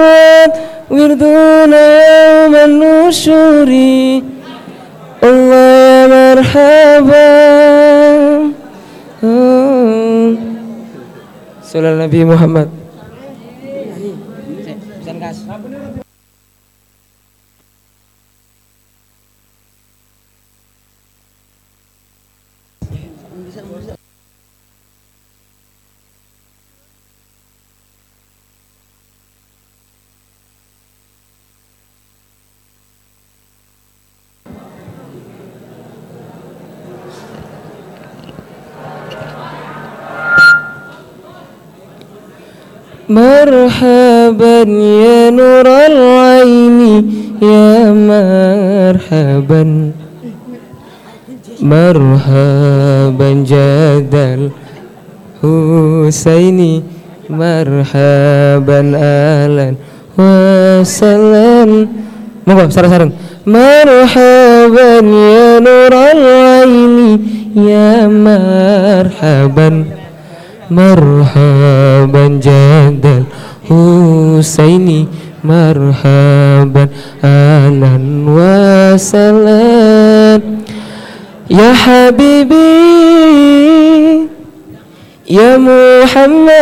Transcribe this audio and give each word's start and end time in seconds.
مرت 0.00 0.54
وردنا 0.90 1.84
يوم 2.16 2.54
النشور. 2.68 3.70
الله 5.28 5.66
يا 5.84 6.06
مرحبا. 6.14 7.28
صلى 11.70 11.88
النبي 11.94 12.20
محمد. 12.24 12.79
مرحبا 43.09 44.57
يا 45.03 45.29
نور 45.29 45.67
العين 45.67 46.79
يا 47.41 47.91
مرحبا 48.09 49.63
مرحبا 51.61 53.29
جدل 53.51 54.41
حسيني 55.41 56.73
مرحبا 57.29 58.79
اهلا 58.95 59.67
وسهلا 60.17 61.87
Monggo 62.45 62.69
sareng-sareng. 62.69 63.09
Marhaban 63.49 65.05
ya 65.09 65.57
nur 65.65 65.89
al-aini 65.89 67.17
ya 67.57 68.05
marhaban. 68.05 69.89
marhaban 70.70 72.40
jadal 72.40 73.26
Husaini. 73.68 75.06
Marhaban 75.40 76.92
alan 77.24 78.28
wasalan 78.28 79.40
Ya 81.48 81.72
Habibi 81.72 82.76
Ya 85.24 85.56
Muhammad 85.56 86.52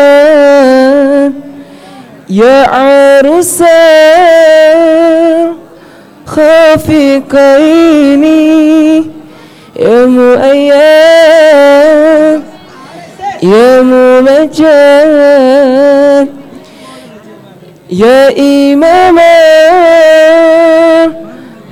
Ya 2.31 2.71
Arusan 3.19 3.67
Khafiqaini 6.23 7.51
Ya 9.75 10.07
Muayyad. 10.07 11.59
يا 13.43 13.83
ممجد 13.83 14.69
يا 17.91 18.39
إماما 18.39 19.39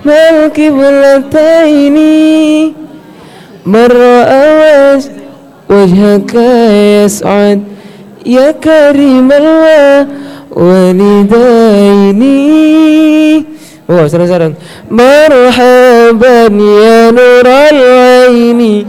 ملك 0.04 0.60
بلتين 0.60 1.96
مرة 3.66 4.24
وجه 4.60 5.10
وجهك 5.70 6.34
يسعد 7.04 7.62
يا 8.26 8.50
كريم 8.50 9.32
الوالدين. 9.32 10.96
مرحبا 14.90 16.42
يا 16.82 17.10
نور 17.10 17.46
العين 17.46 18.86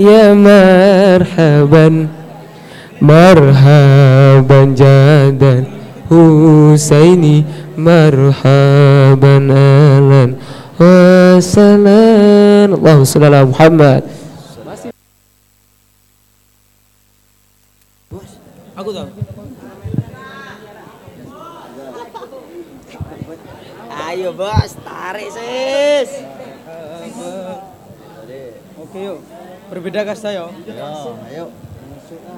يا 0.00 0.34
مرحبا. 0.34 2.19
Marhaban 3.00 4.76
jadan 4.76 5.64
Husaini 6.12 7.48
marhaban 7.72 9.48
alan 9.48 10.36
wasalan 10.76 12.76
Allahu 12.76 13.08
sallallahu 13.08 13.56
Muhammad 13.56 14.04
Aku 18.80 18.96
tahu. 18.96 19.12
Ayo 24.08 24.32
bos, 24.32 24.72
tarik 24.80 25.28
sis. 25.28 26.10
Oke 28.80 28.98
yuk, 29.04 29.20
berbeda 29.68 30.00
kasta 30.08 30.32
yo. 30.32 30.48
ayo. 31.28 31.52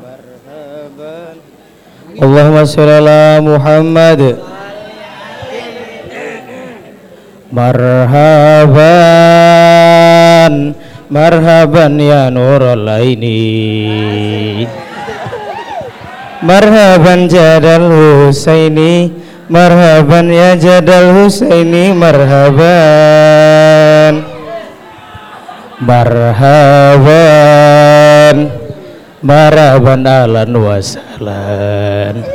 Marhaban. 0.03 0.32
Allahumma 2.21 2.69
sholli 2.69 2.93
ala 2.93 3.41
Muhammad. 3.41 4.37
Marhaban 7.53 8.73
Marhaban 11.13 12.01
ya 12.01 12.33
nurul 12.33 12.89
aini 12.89 14.65
Marhaban 16.41 17.29
jadal 17.29 17.93
Husaini 17.93 19.13
Marhaban 19.53 20.33
ya 20.33 20.57
jadal 20.57 21.13
Husaini 21.13 21.93
Marhaban. 21.93 22.65
Marhaban 25.85 27.13
Marhaban 29.23 30.03
alan 30.03 30.51
wasalan. 30.51 32.27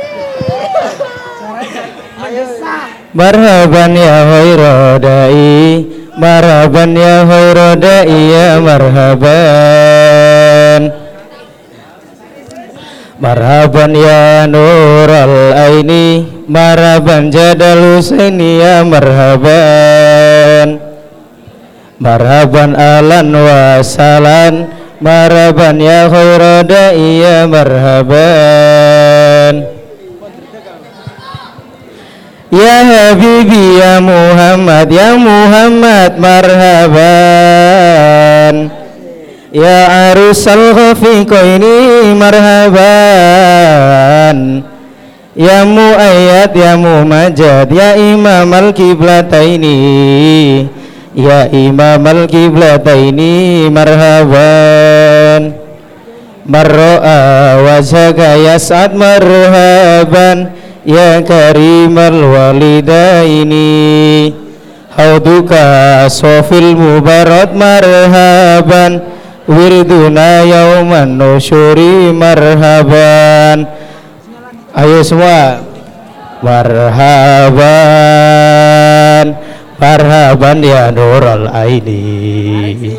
Marhaban 3.12 3.92
ya 3.92 4.16
khairadai 4.24 5.84
Marhaban 6.16 6.96
ya 6.96 7.28
khairadai 7.28 8.32
ya 8.32 8.56
marhaban. 8.64 9.36
Marhaban 13.20 13.92
ya 13.92 14.48
nural 14.48 15.52
aini 15.60 16.24
Marhaban 16.48 17.28
jadal 17.28 18.00
husaini 18.00 18.64
ya 18.64 18.80
marhaban. 18.80 20.80
Marhaban 22.00 22.72
alan 22.72 23.28
wasalan 23.36 24.77
Marhaban 24.98 25.78
ya 25.78 26.10
khairadai 26.10 27.22
ya 27.22 27.46
marhaban. 27.46 28.18
Ya 32.50 32.76
Habibi 32.82 33.78
ya 33.78 34.02
Muhammad 34.02 34.90
ya 34.90 35.14
Muhammad 35.14 36.18
marhaban. 36.18 37.06
Ya 39.54 40.10
arusal 40.10 40.74
khafiqaini 40.74 42.18
marhaban. 42.18 42.76
Ya 45.38 45.62
muayyad 45.62 46.50
ya 46.58 46.74
mumajad 46.74 47.70
ya 47.70 47.94
imam 47.94 48.50
al-kiblataini 48.50 49.78
Ya 51.18 51.50
imam 51.50 52.06
al-kiblataini 52.06 53.66
marhaban. 53.74 55.50
Marro'a 56.46 57.58
wajhaka 57.58 58.38
yas'ad 58.38 58.94
marhaban. 58.94 60.54
Ya 60.86 61.18
karimal 61.26 62.22
walidaini. 62.22 64.30
Hauduka 64.94 66.06
sofil 66.06 66.78
mubarak 66.78 67.50
marhaban. 67.50 69.02
Wirduna 69.50 70.46
yauman 70.46 71.18
nusyuri 71.18 72.14
marhaban. 72.14 73.66
Ayo 74.70 75.02
semua. 75.02 75.66
Marhaban 76.46 78.77
Marhaban 79.78 80.58
ya 80.58 80.90
nurul 80.90 81.46
aini. 81.54 82.98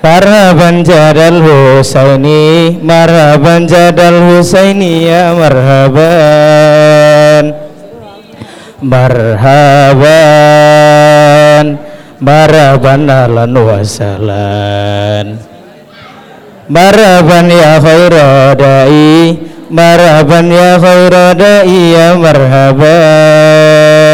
Marhaban 0.00 0.80
jadal 0.80 1.44
Husaini 1.44 2.80
Marhaban 2.80 3.68
jadal 3.68 4.16
Husaini 4.32 5.04
ya 5.12 5.36
marhaban. 5.36 6.64
Marhaban 8.80 10.06
Marhaban 12.24 13.04
alan 13.12 13.52
wasalan. 13.52 15.36
Marhaban 16.72 17.46
ya 17.52 17.76
khairadai 17.76 19.36
marhaban 19.68 20.48
ya 20.48 20.80
khaira 20.80 21.36
da'i 21.36 21.92
ya 21.92 22.16
marhaban 22.16 24.07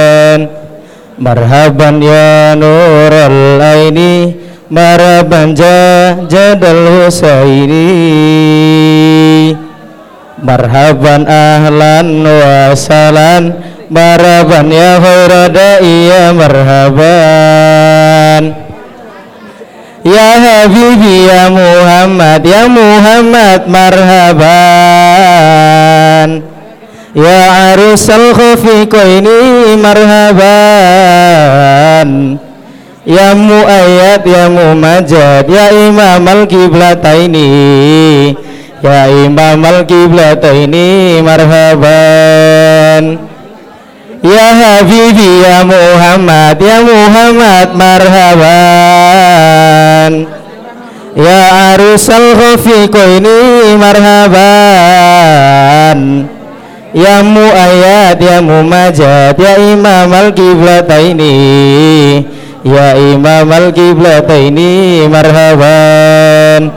marhaban 1.18 2.02
ya 2.02 2.54
nural 2.58 3.62
aini 3.62 4.34
marhaban 4.70 5.54
jadal 5.54 7.06
husaini. 7.06 7.86
Marhaban 10.44 11.24
ahlan 11.24 12.20
wa 12.20 12.76
salan 12.76 13.56
marhaban 13.88 14.68
ya 14.68 15.00
khaira 15.00 15.48
da'i 15.48 16.08
ya 16.12 16.36
marhaban. 16.36 17.22
Ya 20.04 20.36
Habibi 20.36 21.24
ya 21.32 21.48
Muhammad 21.48 22.44
ya 22.44 22.68
Muhammad 22.68 23.64
marhaban 23.72 24.44
Ya 27.14 27.70
arusal 27.70 28.34
khafiqaini 28.34 29.78
marhaban. 29.78 30.50
Ya 33.06 33.38
muayyad 33.38 34.26
ya 34.26 34.50
mumajad 34.50 35.46
ya 35.46 35.70
imam 35.70 36.26
al-qiblataini 36.26 38.34
Ya 38.82 39.06
imam 39.06 39.62
al-qiblataini 39.62 41.22
marhaban. 41.22 43.22
Ya 44.26 44.46
Habibi 44.58 45.46
ya 45.46 45.62
Muhammad 45.62 46.58
ya 46.58 46.82
Muhammad 46.82 47.78
marhaban. 47.78 48.42
Ya 51.14 51.78
arusal 51.78 52.34
khafiqaini 52.34 53.78
marhaban 53.78 55.14
Ya 56.94 57.26
muayyad 57.26 58.22
ya 58.22 58.38
mumajad 58.38 59.34
ya 59.34 59.58
imam 59.58 60.14
al-qiblataini. 60.14 61.34
Ya 62.62 62.94
imam 62.94 63.50
al-qiblataini 63.50 65.02
marhaban. 65.10 66.70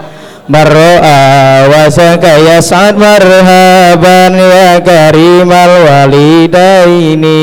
Marro'a 0.49 1.69
wasaka 1.69 2.33
ya 2.41 2.57
sa'ad 2.65 2.97
marhaban. 2.97 4.33
Ya 4.41 4.81
karimal 4.81 5.85
walidaini. 5.85 7.37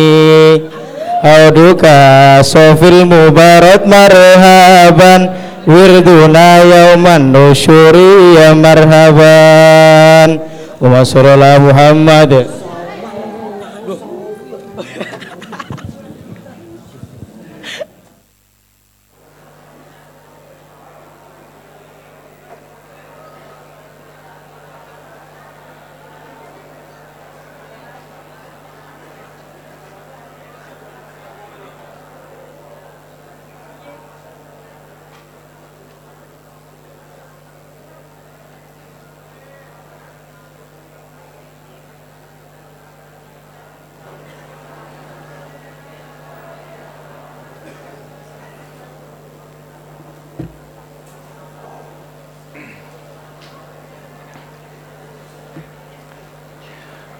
Auduka 1.22 2.42
sofil 2.42 3.06
mubarak 3.06 3.86
marhaban. 3.86 5.30
Wirduna 5.62 6.58
yauman 6.66 7.30
nusyuri 7.30 8.34
ya 8.34 8.50
marhaban. 8.50 10.42
Umar 10.82 11.06
Muhammad 11.62 12.63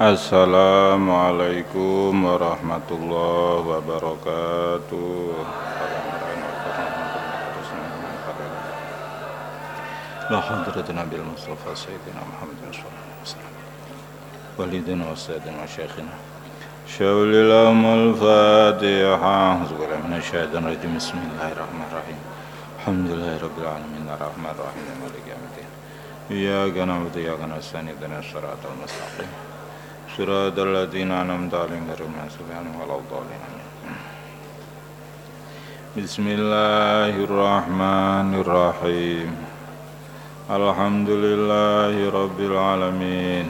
Assalamualaikum 0.05 2.12
warahmatullahi 2.12 3.65
wabarakatuh. 3.73 5.33
La 10.29 10.45
hadratna 10.45 11.09
bil 11.09 11.25
Mustafa 11.25 11.73
Sayyidina 11.73 12.21
Muhammad 12.21 12.69
sallallahu 12.69 12.85
alaihi 12.85 13.25
wasallam. 13.25 13.56
Walidina 14.61 15.09
wa 15.09 15.17
sayyidina 15.17 15.65
wa 15.65 15.73
shaykhina. 15.73 16.12
شاول 16.85 17.33
لهم 17.33 17.81
الفاتحة 17.81 19.25
أعوذ 19.25 19.73
بالله 19.73 20.05
من 20.05 20.21
الشيطان 20.21 20.69
الرجيم. 20.69 21.00
بسم 21.00 21.17
الله 21.17 21.57
الرحمن 21.57 21.85
الرحيم. 21.89 22.21
الحمد 22.77 23.09
لله 23.09 23.41
رب 23.41 23.57
العالمين. 23.57 24.05
الرحمن 24.05 24.53
الرحيم. 24.53 24.85
مالك 25.00 25.25
يوم 25.33 25.49
الدين. 25.49 25.71
إياك 26.29 26.77
نعبد 26.77 27.17
وإياك 27.17 27.41
نستعين. 27.41 27.89
اهدنا 27.89 28.21
الصراط 28.21 28.61
المستقيم. 28.69 29.44
صراط 30.18 30.60
الذين 30.60 31.12
أنعمت 31.12 31.54
عليهم 31.54 31.86
غير 31.90 32.01
المغضوب 32.10 32.48
عليهم 32.57 32.75
ولا 32.81 32.96
الضالين 33.00 33.42
بسم 35.98 36.25
الله 36.28 37.13
الرحمن 37.28 38.30
الرحيم 38.44 39.30
الحمد 40.50 41.10
لله 41.10 42.10
رب 42.10 42.40
العالمين 42.40 43.48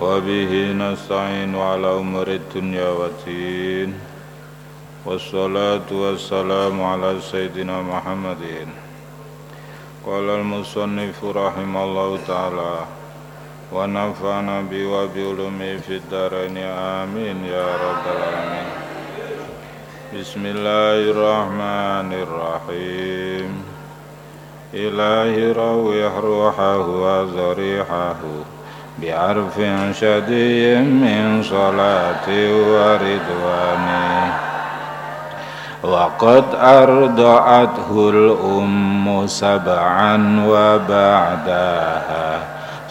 وبه 0.00 0.52
نستعين 0.72 1.56
على 1.56 1.88
أمور 1.94 2.28
الدنيا 2.28 2.88
والدين 2.88 3.94
والصلاة 5.04 5.88
والسلام 5.90 6.82
على 6.82 7.20
سيدنا 7.20 7.82
محمد 7.82 8.44
قال 10.06 10.30
المصنف 10.30 11.24
رحمه 11.24 11.84
الله 11.84 12.18
تعالى 12.26 12.74
ونفعنا 13.71 14.61
بي 14.61 14.85
وبعلومه 14.85 15.77
في 15.87 15.95
الدارين. 15.97 16.57
آمين 16.57 17.45
يا 17.45 17.65
رب 17.65 18.03
العالمين. 18.15 18.69
بسم 20.19 20.45
الله 20.45 21.11
الرحمن 21.11 22.09
الرحيم. 22.13 23.63
إلهي 24.73 25.51
روح 25.51 26.13
روحه 26.23 26.87
وزريحه 26.87 28.15
بعرف 29.01 29.55
شديد 29.99 30.77
من 30.77 31.43
صلاة 31.43 32.27
ورضوان 32.71 33.87
وقد 35.83 36.45
أرضعته 36.55 38.09
الأم 38.09 39.27
سبعا 39.27 40.45
وبعدها. 40.47 42.29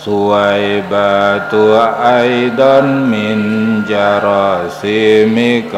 Suwaibatu 0.01 1.77
aidan 1.77 3.05
min 3.13 3.41
jarasimi 3.85 5.69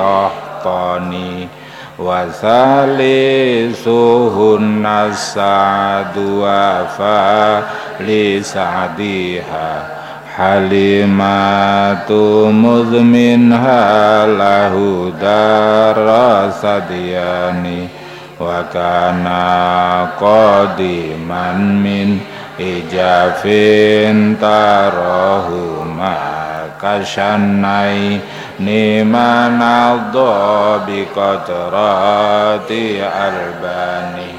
Wasali 1.99 3.75
suhun 3.75 4.79
nasadu 4.79 6.47
wafa 6.47 7.67
li 8.07 8.39
sa'diha 8.39 9.91
Halimatu 10.39 12.47
muzmin 12.55 13.51
halahu 13.51 15.11
Wa 18.43 18.67
kana 18.67 20.19
qadiman 20.19 21.79
min 21.79 22.19
ijafin 22.59 24.35
tarahu 24.35 25.87
makashanai 25.87 28.19
nimanadho 28.59 30.27
bikatrati 30.83 32.99
albani. 32.99 34.35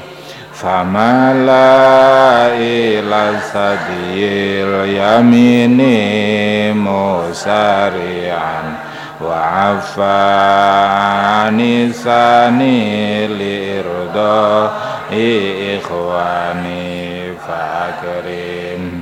Famala 0.52 2.52
ila 2.60 3.40
sadil 3.40 4.84
yamini 4.84 6.76
musari'an. 6.76 8.84
Wa 9.24 9.80
afani 9.80 11.64
sani 11.94 13.26
lirdo 13.73 14.69
ikhwani 15.11 17.09
فأكرم 17.49 19.01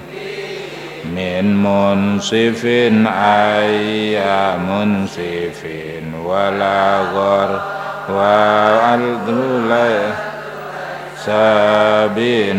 من 1.16 1.64
منصف 1.64 2.66
أي 3.08 4.20
منصف 4.70 5.64
ولا 6.26 7.00
غر 7.16 7.62
والذل 8.10 9.72
سبنكران 12.18 12.56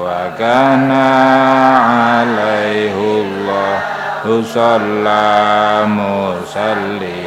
وكان 0.00 0.90
عليه 1.90 2.94
الله 2.94 3.80
صلى 4.54 5.82
مسلما 5.86 7.23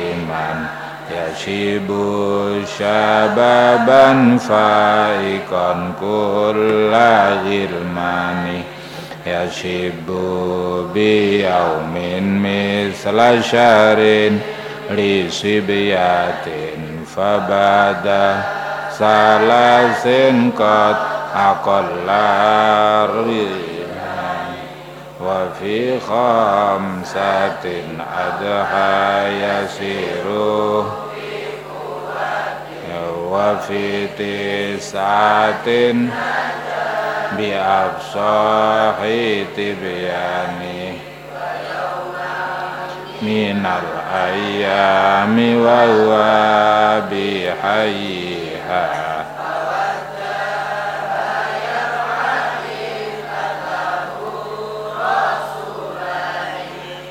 يشيب 1.37 1.87
شبابا 2.79 4.37
فائقا 4.37 5.93
كل 5.99 6.93
غلمان 7.45 8.63
يشيب 9.27 10.07
بيوم 10.93 11.95
مثل 12.43 13.43
شهر 13.43 14.31
لصبيات 14.91 16.45
فبدا 17.15 18.43
ثلاث 18.99 20.07
قد 20.59 20.95
أقل 21.35 22.09
وفي 25.25 25.99
خمسة 25.99 27.65
أدهى 28.17 29.27
يسير 29.43 30.25
وفي 33.37 34.07
تسعة 34.07 35.67
بأفصاح 37.37 38.95
تبيان 39.57 40.61
من 43.21 43.65
الأيام 43.65 45.35
وهو 45.61 46.11
بحيها 47.11 48.43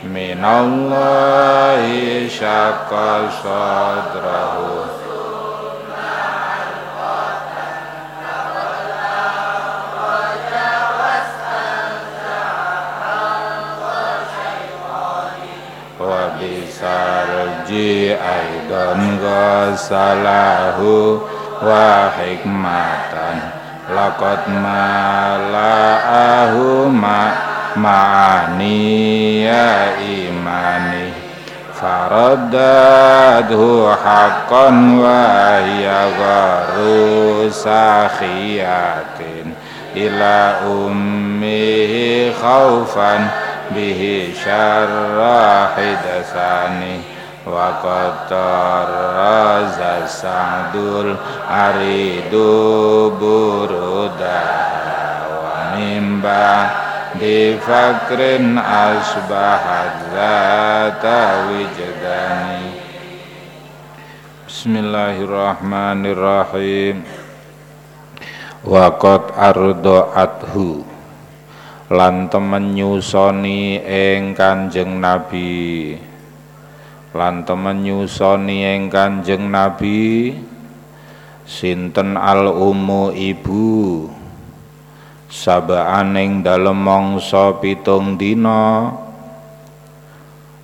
من 0.05 0.45
الله 0.45 1.83
شق 2.29 2.91
صدره 3.43 4.86
sarji 16.78 18.14
aidan 18.14 19.18
ghasalahu 19.18 21.26
wa 21.58 22.14
hikmatan. 22.14 23.42
Laqad 23.90 24.46
mala'ahu 24.52 26.92
ma 26.94 27.34
ma'aniya 27.80 29.98
imani. 29.98 31.10
Faradadhu 31.74 33.90
haqqan 33.98 35.02
wa 35.02 35.58
hiya 35.66 36.14
gharu 36.14 37.50
sakhiyatin. 37.50 39.58
Ila 39.98 40.62
ummihi 40.68 42.30
khawfan 42.38 43.47
به 43.75 44.29
شر 44.45 45.19
حدثاني 45.77 47.01
وقد 47.47 48.13
طرز 48.31 49.79
سعد 50.07 50.77
العريد 50.77 52.35
برودها 53.21 54.63
ومن 55.43 56.21
بعد 56.21 56.71
فكر 57.67 58.21
أصبحت 58.67 59.95
ذات 60.15 61.05
وجدان 61.51 62.61
بسم 64.49 64.77
الله 64.77 65.17
الرحمن 65.27 66.07
الرحيم 66.07 67.05
وقد 68.65 69.23
أرضعته 69.39 70.85
lan 71.88 72.28
temen 72.28 72.76
nyusoni 72.76 73.80
ing 73.80 74.36
Kanjeng 74.36 75.00
Nabi. 75.00 75.96
Lan 77.16 77.48
temen 77.48 77.80
nyusoni 77.80 78.68
ing 78.76 78.92
Kanjeng 78.92 79.48
Nabi 79.48 80.36
sinten 81.48 82.20
al 82.20 82.52
umu 82.52 83.16
ibu? 83.16 84.04
Sabaaning 85.32 86.44
dalem 86.44 86.76
mangsa 86.76 87.56
pitung 87.60 88.16
dina 88.16 88.92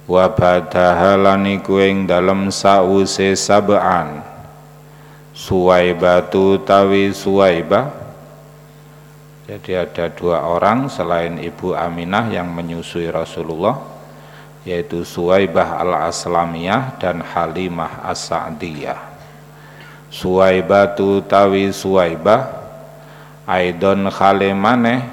wa 0.03 0.25
badahalan 0.27 1.60
iku 1.60 1.80
ing 1.80 2.03
dalem 2.03 2.51
sause 2.51 3.32
sabaan. 3.39 4.24
Suwaibatu 5.32 6.60
tawi 6.68 7.15
suwaibah 7.15 8.02
jadi 9.43 9.83
ada 9.83 10.07
dua 10.07 10.47
orang 10.47 10.88
selain 10.88 11.35
Ibu 11.35 11.75
Aminah 11.75 12.31
yang 12.31 12.47
menyusui 12.47 13.12
Rasulullah 13.12 13.75
yaitu 14.63 15.03
Suwaibah 15.03 15.83
al-Aslamiyah 15.83 16.95
dan 16.95 17.19
Halimah 17.19 18.07
as-Sa'diyah. 18.07 18.95
Suwaibah 20.07 20.95
tu 20.95 21.19
tawi 21.27 21.75
Suwaibah 21.75 22.63
aidon 23.43 24.07
khalimane 24.07 25.03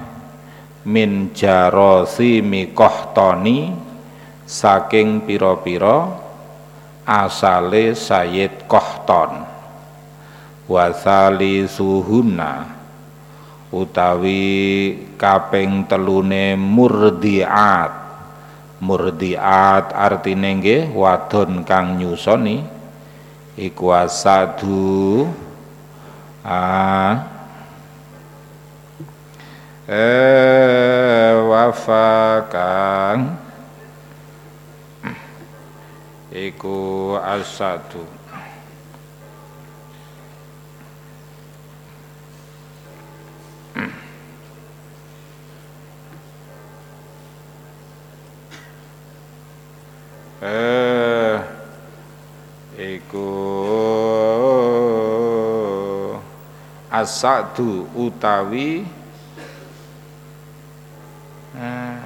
min 0.86 1.34
jarosi 1.34 2.38
mikohtoni 2.38 3.74
saking 4.46 5.26
piro-piro 5.26 6.14
asale 7.02 7.98
Sayyid 7.98 8.70
Kohton 8.70 9.42
wasali 10.70 11.66
suhuna 11.66 12.79
utawi 13.70 14.42
kaping 15.14 15.86
telune 15.86 16.58
murdiat. 16.58 18.02
Murdiat 18.80 19.92
artine 19.92 20.56
nggih 20.56 20.88
wadon 20.96 21.62
kang 21.68 22.00
nyusoni 22.00 22.64
iku 23.60 23.92
asadu 23.92 25.28
ah 26.40 27.28
eh 29.84 31.36
wafakang 31.44 33.36
iku 36.32 37.18
asadu 37.20 38.19
eh 50.40 51.36
iku 52.80 53.28
asadu 56.88 57.84
utawi 57.92 58.88
eh, 61.54 62.00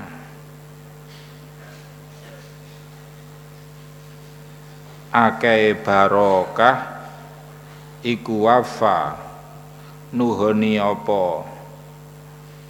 akeh 5.14 5.78
barokah 5.78 7.06
iku 8.02 8.50
wafa 8.50 9.14
nuhoni 10.10 10.82
apa? 10.82 11.46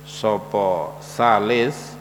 Sapa 0.04 1.00
salis 1.00 1.96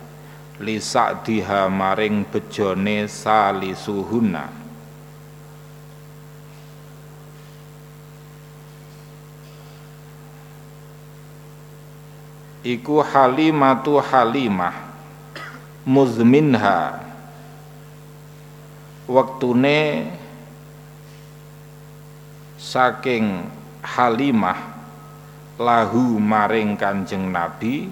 li 0.63 0.79
sa'diha 0.79 1.67
maring 1.67 2.24
bejone 2.24 3.03
salisuhuna 3.12 4.63
iku 12.63 13.03
halimatu 13.03 14.00
halimah 14.00 14.72
muzminha. 15.84 17.03
Waktune 19.03 20.08
saking 22.55 23.51
halimah 23.84 24.55
lahu 25.60 26.15
maring 26.24 26.79
kanjeng 26.79 27.27
nabi 27.27 27.91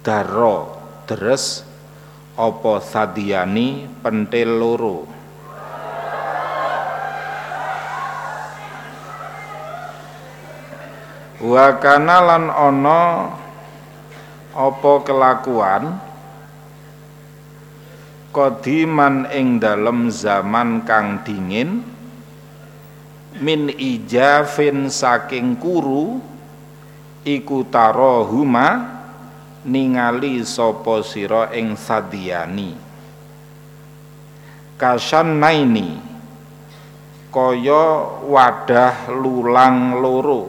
daro 0.00 0.80
deres 1.04 1.65
apa 2.36 2.84
sadiyani 2.84 3.88
pentil 4.04 4.60
loro? 4.60 5.08
Wa 11.40 11.76
kana 11.80 12.16
lan 12.20 12.44
ana 12.52 13.02
apa 14.52 14.92
kelakuan? 15.04 16.00
Kodiman 18.32 19.32
ing 19.32 19.56
dalem 19.56 20.12
zaman 20.12 20.84
kang 20.84 21.24
dingin 21.24 21.80
min 23.40 23.72
ijafin 23.72 24.92
saking 24.92 25.56
kuru 25.56 26.20
iku 27.24 27.64
tarahuma 27.68 28.95
ningali 29.66 30.46
sapa 30.46 31.02
sira 31.02 31.50
ing 31.50 31.74
sadiyani 31.74 32.86
kasan 34.78 35.42
naini 35.42 36.16
kaya 37.36 37.84
wadah 38.24 39.12
lulang 39.12 40.00
loro. 40.00 40.48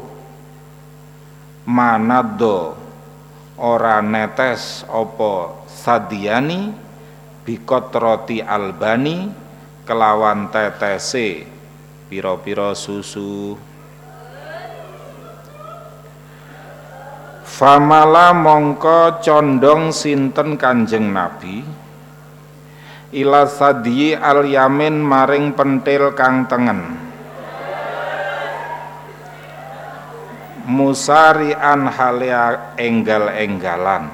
Manado 1.67 2.79
ora 3.59 4.00
netes 4.00 4.88
apa 4.88 5.67
sadiyani 5.67 6.71
bikot 7.43 7.91
roti 7.91 8.39
albani 8.39 9.27
kelawan 9.83 10.47
tetese 10.47 11.43
piro-piro 12.07 12.71
susu 12.71 13.59
Famala 17.57 18.37
mongko 18.37 19.17
condong 19.17 19.89
sinten 19.89 20.61
kanjeng 20.61 21.09
Nabi? 21.09 21.65
Ila 23.17 23.49
sadyi 23.49 24.13
al 24.13 24.45
yamin 24.45 25.01
maring 25.01 25.57
pentil 25.57 26.13
kang 26.13 26.45
tengen. 26.45 26.85
Musarian 30.69 31.89
halia 31.89 32.77
enggal-enggalan. 32.77 34.05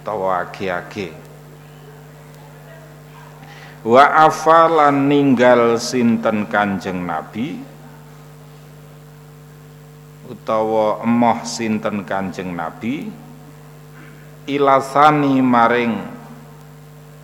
Tawa 0.00 0.48
agi-agi. 0.48 1.12
Wa 3.84 4.24
afalan 4.24 5.04
ninggal 5.04 5.76
sinten 5.76 6.48
kanjeng 6.48 7.04
nabi 7.04 7.67
utawa 10.28 11.00
emoh 11.02 11.40
sinten 11.48 12.04
kanjeng 12.04 12.52
nabi 12.52 13.08
ilasani 14.44 15.40
maring 15.40 15.96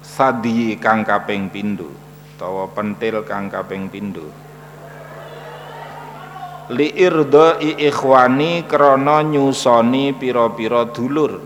sadi 0.00 0.76
kang 0.80 1.04
kaping 1.04 1.52
pindho 1.52 2.04
utawa 2.34 2.66
pentil 2.75 3.23
kang 3.23 3.46
kaping 3.46 3.87
pindho. 3.87 4.26
Li 6.75 6.90
i 6.96 7.08
ikhwani 7.88 8.64
krana 8.66 9.23
nyusoni 9.23 10.16
pira-pira 10.16 10.88
dulur. 10.88 11.38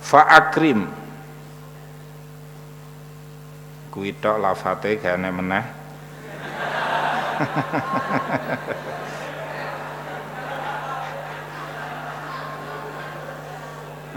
Fa 0.00 0.22
akrim 0.30 0.86
kuwi 3.96 4.12
tok 4.12 4.44
lafate 4.44 5.00
gane 5.00 5.32
meneh 5.32 5.64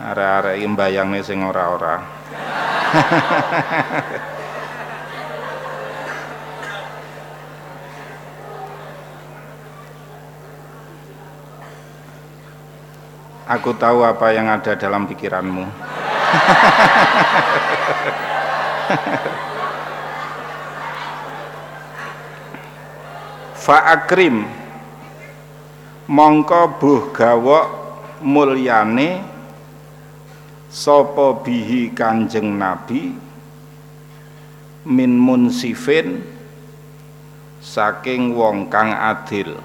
arek-arek 0.04 0.60
iki 0.60 0.68
mbayangne 0.68 1.24
sing 1.24 1.48
ora-ora 1.48 2.04
Aku 13.50 13.74
tahu 13.74 14.06
apa 14.06 14.30
yang 14.30 14.46
ada 14.46 14.78
dalam 14.78 15.10
pikiranmu. 15.10 15.66
Fa'akrim 23.70 24.50
mongko 26.10 26.82
buh 26.82 27.14
gawok 27.14 27.66
mulyane 28.26 29.22
sapa 30.66 31.38
bihi 31.46 31.94
Kanjeng 31.94 32.58
Nabi 32.58 33.14
min 34.90 35.14
munsifin 35.22 36.18
saking 37.62 38.34
wong 38.34 38.74
kang 38.74 38.90
adil. 38.90 39.62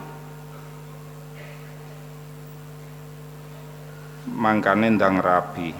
Mangkane 4.28 5.00
ndang 5.00 5.16
rabi 5.24 5.72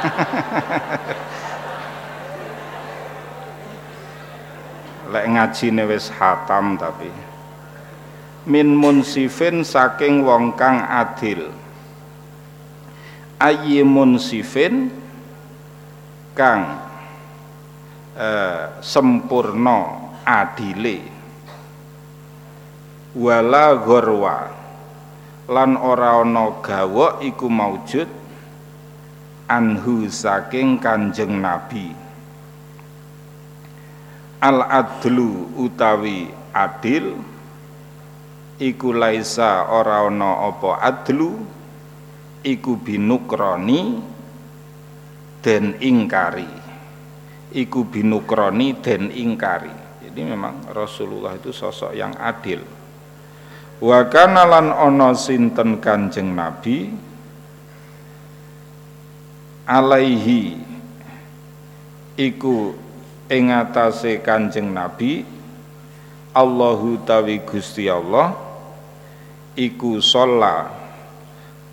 lek 5.10 5.26
ngajine 5.30 5.86
wis 5.86 6.10
hatam 6.14 6.78
tapi. 6.78 7.10
Min 8.46 8.78
munsifin 8.78 9.66
saking 9.66 10.22
wong 10.22 10.54
kang 10.54 10.78
adil. 10.86 11.50
Ayyimun 13.36 14.16
sifin 14.16 14.88
kang 16.32 16.80
eh, 18.16 18.80
sempurna 18.80 20.10
adile. 20.22 21.02
Wala 23.16 23.76
gorwa 23.80 24.38
lan 25.46 25.78
ora 25.78 26.22
ana 26.22 26.58
gawok 26.58 27.22
iku 27.22 27.46
maujud 27.46 28.08
anhu 29.46 30.10
saking 30.10 30.82
kanjeng 30.82 31.38
nabi 31.38 32.05
al 34.40 34.58
adlu 34.64 35.56
utawi 35.56 36.28
adil 36.52 37.16
iku 38.56 38.88
laisa 38.92 39.68
ora 39.68 40.04
ana 40.08 40.48
apa 40.48 40.80
adlu 40.80 41.36
iku 42.46 42.78
binukroni 42.78 44.00
dan 45.42 45.78
ingkari. 45.82 46.48
Iku 47.56 47.86
binukroni 47.86 48.82
dan 48.82 49.08
ingkari. 49.14 49.72
Jadi 50.02 50.20
memang 50.22 50.70
Rasulullah 50.74 51.38
itu 51.38 51.54
sosok 51.54 51.94
yang 51.94 52.14
adil. 52.18 52.62
Wa 53.78 54.08
kana 54.10 54.46
ana 54.48 55.14
sinten 55.14 55.78
Kanjeng 55.82 56.34
Nabi? 56.34 56.90
Alaihi 59.66 60.62
iku 62.14 62.85
ing 63.26 63.50
atase 63.50 64.22
Kanjeng 64.22 64.70
Nabi 64.70 65.26
Allahu 66.30 67.02
tawi 67.02 67.42
Gusti 67.42 67.90
Allah 67.90 68.36
iku 69.58 69.98
sholat 69.98 70.70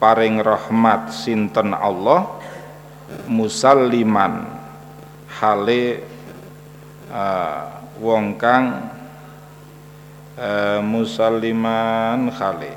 paring 0.02 0.42
rahmat 0.42 1.14
sinten 1.14 1.76
Allah 1.76 2.26
musalliman 3.30 4.50
hale 5.30 6.02
uh, 7.12 7.62
wong 8.02 8.40
kang 8.40 8.90
uh, 10.40 10.80
musalliman 10.82 12.34
hale. 12.34 12.74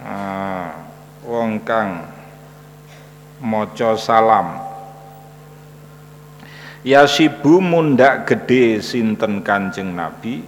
Uh, 0.00 0.68
wong 1.24 1.60
kang 1.60 2.08
maca 3.40 3.96
salam 4.00 4.69
Yasibu 6.80 7.60
mundak 7.60 8.24
gede 8.24 8.80
sinten 8.80 9.44
Kanjeng 9.44 9.92
Nabi? 9.92 10.40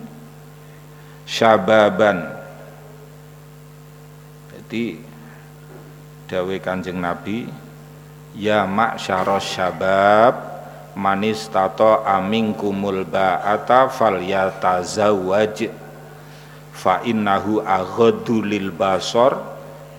Syababan. 1.28 2.24
Jadi 4.48 4.96
dawe 6.32 6.56
Kanjeng 6.56 6.96
Nabi 7.04 7.44
ya 8.32 8.64
ma'syaros 8.64 9.44
syabab 9.44 10.32
manis 10.96 11.52
tato 11.52 12.00
aming 12.00 12.56
kumul 12.56 13.04
ba'ata 13.04 13.92
fal 13.92 14.16
yatazawwaj 14.16 15.68
fa 16.72 17.04
innahu 17.04 17.60
aghaddu 17.60 18.40
lil 18.40 18.72
basar 18.72 19.36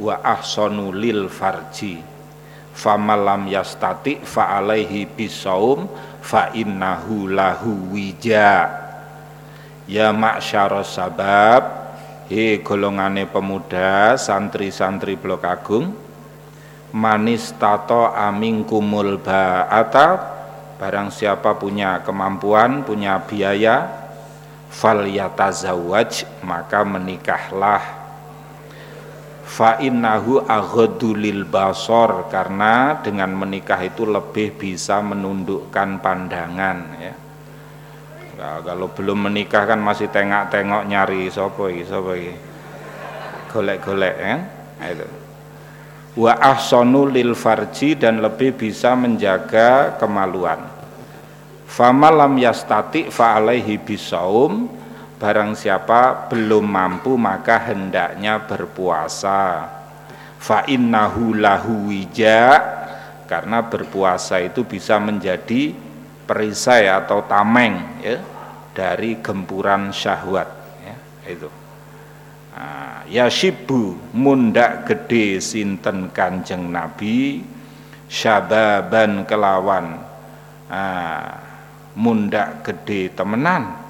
wa 0.02 0.18
ahsanu 0.26 0.90
lil 0.98 1.30
farji. 1.30 2.02
Famalam 2.74 3.46
yastati 3.54 4.18
fa 4.26 4.58
alaihi 4.58 5.06
bisaum 5.06 5.86
fa 6.24 6.56
innahu 6.56 7.28
lahu 7.28 7.92
wija. 7.92 8.72
Ya 9.84 10.16
ma'syaros 10.16 10.96
sabab 10.96 11.84
He 12.32 12.64
golongane 12.64 13.28
pemuda 13.28 14.16
santri-santri 14.16 15.20
Blok 15.20 15.44
Agung 15.44 15.92
manis 16.94 17.52
tato 17.60 18.14
aming 18.14 18.64
kumul 18.64 19.18
ba'ata 19.20 20.08
barang 20.78 21.10
siapa 21.10 21.58
punya 21.58 22.00
kemampuan 22.06 22.86
punya 22.86 23.18
biaya 23.26 23.90
fal 24.70 25.04
yatazawwaj 25.04 26.24
maka 26.46 26.86
menikahlah 26.86 28.03
fa 29.54 29.78
innahu 29.78 30.42
aghadulil 30.50 31.46
basor 31.46 32.26
karena 32.34 32.98
dengan 33.06 33.38
menikah 33.38 33.78
itu 33.86 34.10
lebih 34.10 34.58
bisa 34.58 34.98
menundukkan 35.06 36.02
pandangan 36.02 36.78
ya. 36.98 37.14
Nah, 38.34 38.66
kalau 38.66 38.90
belum 38.90 39.30
menikah 39.30 39.70
kan 39.70 39.78
masih 39.78 40.10
tengok-tengok 40.10 40.90
nyari 40.90 41.30
sopo 41.30 41.70
iki 41.70 41.86
sopo 41.86 42.18
iki? 42.18 42.34
Golek-golek 43.54 44.16
ya. 44.18 44.36
Nah, 44.82 44.88
itu. 44.90 45.08
Wa 46.18 46.34
ahsanu 46.42 47.06
lil 47.14 47.38
farji 47.38 47.94
dan 47.94 48.26
lebih 48.26 48.58
bisa 48.58 48.98
menjaga 48.98 50.02
kemaluan. 50.02 50.66
Famalam 51.70 52.34
yastati 52.42 53.14
fa 53.14 53.38
alaihi 53.38 53.78
bisaum 53.78 54.66
barang 55.24 55.56
siapa 55.56 56.28
belum 56.28 56.68
mampu 56.68 57.16
maka 57.16 57.72
hendaknya 57.72 58.44
berpuasa. 58.44 59.72
Fa 60.36 60.68
innahu 60.68 61.40
lahu 61.40 61.88
wija 61.88 62.60
karena 63.24 63.64
berpuasa 63.64 64.44
itu 64.44 64.68
bisa 64.68 65.00
menjadi 65.00 65.72
perisai 66.28 66.92
atau 66.92 67.24
tameng 67.24 68.04
ya 68.04 68.20
dari 68.76 69.24
gempuran 69.24 69.96
syahwat 69.96 70.52
ya 70.84 70.96
itu. 71.32 71.48
Nah, 72.52 73.08
yashibu 73.08 73.96
mundak 74.12 74.92
gede 74.92 75.40
sinten 75.40 76.12
kanjeng 76.12 76.68
Nabi 76.68 77.40
syababan 78.12 79.24
kelawan. 79.24 80.04
Ah, 80.68 81.40
mundak 81.96 82.68
gede 82.68 83.16
temenan 83.16 83.83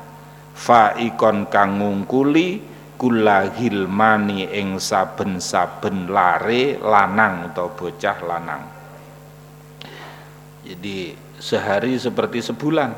faikon 0.63 1.51
kang 1.51 1.83
ngungkuli 1.83 2.63
kula 2.95 3.51
hilmani 3.51 4.47
ing 4.47 4.79
saben-saben 4.79 6.07
lare 6.07 6.79
lanang 6.79 7.51
atau 7.51 7.75
bocah 7.75 8.17
lanang. 8.23 8.63
Jadi 10.63 11.11
sehari 11.35 11.99
seperti 11.99 12.39
sebulan. 12.39 12.95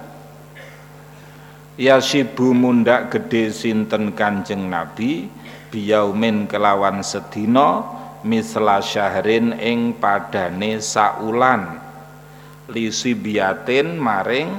Yasibu 1.75 2.53
mundak 2.53 3.09
gede 3.11 3.49
sinten 3.49 4.13
kanjeng 4.13 4.69
Nabi 4.69 5.27
biyaumin 5.73 6.45
kelawan 6.45 7.01
sedina 7.01 7.83
misla 8.21 8.79
syahrin 8.79 9.57
ing 9.57 9.97
padane 9.97 10.77
saulan. 10.77 11.81
Lisibiatin 12.69 13.97
maring 13.97 14.49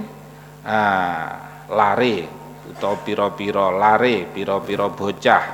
ah, 0.66 1.26
lare 1.70 2.45
utawa 2.70 2.96
pira-pira 3.02 3.70
lare 3.70 4.26
pira-pira 4.30 4.90
bocah. 4.90 5.44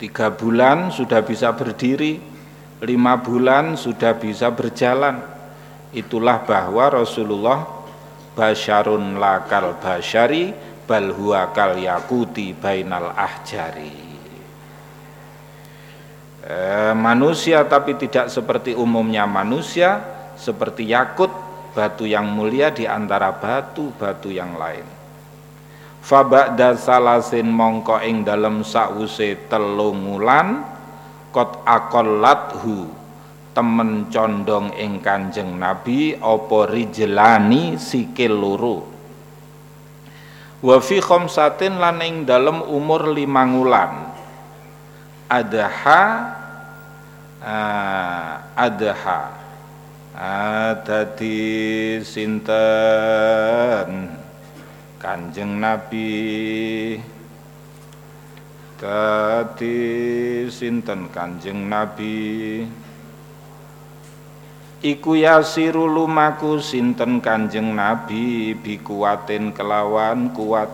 Tiga 0.00 0.32
bulan 0.34 0.90
sudah 0.90 1.20
bisa 1.24 1.54
berdiri 1.54 2.20
lima 2.84 3.16
bulan 3.16 3.78
sudah 3.78 4.16
bisa 4.18 4.52
berjalan. 4.52 5.22
Itulah 5.94 6.42
bahwa 6.42 6.90
Rasulullah 6.90 7.64
basyarun 8.34 9.16
lakal 9.16 9.78
basyari 9.78 10.50
bal 10.84 11.14
huwa 11.14 11.48
kal 11.54 11.78
yakuti 11.78 12.52
bainal 12.52 13.14
ahjari. 13.14 13.94
E, 16.44 16.56
manusia 16.92 17.64
tapi 17.64 17.96
tidak 17.96 18.28
seperti 18.28 18.76
umumnya 18.76 19.24
manusia 19.24 20.02
seperti 20.36 20.90
yakut 20.92 21.32
batu 21.74 22.06
yang 22.06 22.30
mulia 22.30 22.70
di 22.70 22.86
antara 22.86 23.34
batu-batu 23.34 24.30
yang 24.30 24.54
lain. 24.54 24.86
Faba'da 26.00 26.78
salasin 26.78 27.50
mongko 27.50 27.98
ing 28.06 28.22
dalem 28.22 28.62
sause 28.62 29.50
telung 29.50 30.14
wulan 30.14 30.62
kot 31.34 31.66
akollathu 31.66 32.86
temen 33.50 34.06
condong 34.12 34.70
ing 34.78 35.02
Kanjeng 35.02 35.58
Nabi 35.58 36.14
apa 36.14 36.58
rijlani 36.70 37.80
sikil 37.80 38.34
loro. 38.34 38.78
Wa 40.60 40.76
fi 40.80 41.00
khamsatin 41.02 41.76
lan 41.80 41.98
ing 42.04 42.14
dalem 42.28 42.62
umur 42.62 43.10
lima 43.10 43.42
wulan. 43.48 43.92
Adha 45.24 46.04
uh, 47.40 48.32
adha 48.52 49.43
adati 50.14 51.98
sinten? 52.06 53.90
Kanjeng 55.02 55.58
nabi. 55.58 56.14
Dadi 58.78 59.76
sinten 60.50 61.10
kanjeng 61.10 61.66
nabi? 61.66 62.62
Iku 64.84 65.16
yasiru 65.16 65.88
lumaku 65.88 66.60
sinten 66.60 67.16
kanjeng 67.24 67.72
Nabi? 67.72 68.52
Bikuatin 68.52 69.56
kelawan 69.56 70.28
kuat. 70.36 70.68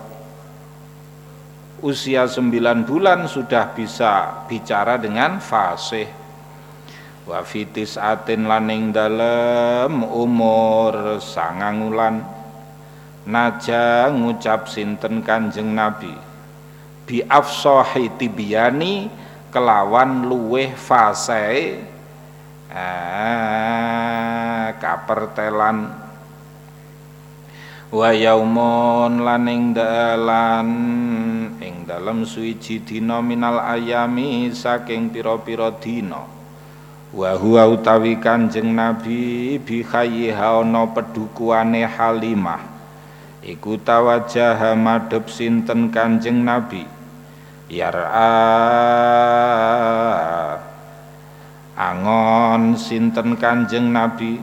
Usia 1.78 2.26
sembilan 2.26 2.82
bulan 2.82 3.30
sudah 3.30 3.70
bisa 3.70 4.42
bicara 4.50 4.98
dengan 4.98 5.38
fasih 5.38 6.19
Wa 7.30 7.46
fitis 7.46 7.94
atin 7.94 8.50
laning 8.50 8.90
dalem 8.90 10.02
umur 10.02 11.22
sangangulan. 11.22 12.26
Naja 13.22 14.10
ngucap 14.10 14.66
sinten 14.66 15.22
kanjeng 15.22 15.70
Nabi? 15.70 16.10
Bi 17.06 17.22
afsohi 17.22 18.10
tibiyani 18.18 19.06
kelawan 19.54 20.26
luweh 20.26 20.74
fasih. 20.74 21.86
Ah, 22.66 23.14
kapertelan. 24.82 25.86
Wa 27.94 28.10
yaumun 28.10 29.22
laning 29.22 29.70
dalan. 29.70 30.66
Ing 31.62 31.86
dalem 31.86 32.26
suwiji 32.26 32.82
dina 32.82 33.22
minal 33.22 33.62
ayami 33.62 34.50
saking 34.50 35.14
pira-pira 35.14 35.70
dina 35.78 36.39
wa 37.10 37.34
huwa 37.34 37.66
utawi 37.66 38.22
kanjeng 38.22 38.70
nabi 38.70 39.58
bi 39.58 39.82
khayyiha 39.82 40.62
ana 40.62 40.86
pedukuane 40.94 41.82
halimah. 41.82 42.62
Iku 43.40 43.80
tawajjah 43.80 44.76
madhep 44.78 45.26
sinten 45.32 45.90
kanjeng 45.90 46.44
nabi? 46.44 46.86
Yar'a. 47.72 48.30
Angon 51.74 52.76
sinten 52.76 53.40
kanjeng 53.40 53.90
nabi? 53.90 54.38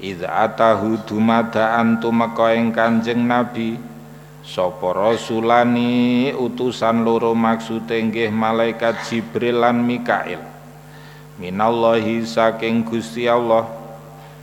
Idza 0.00 0.28
atahu 0.46 1.00
dumadaan 1.08 1.98
tumeka 1.98 2.52
ing 2.54 2.70
kanjeng 2.76 3.24
nabi? 3.24 3.80
Sapa 4.44 4.92
rasulani 4.96 6.32
utusan 6.32 7.04
loro 7.04 7.36
maksude 7.36 7.96
nggih 8.08 8.32
malaikat 8.32 9.04
jibril 9.04 9.62
lan 9.64 9.84
mikail 9.84 10.49
minallahi 11.40 12.20
saking 12.20 12.84
Gusti 12.84 13.24
Allah 13.24 13.64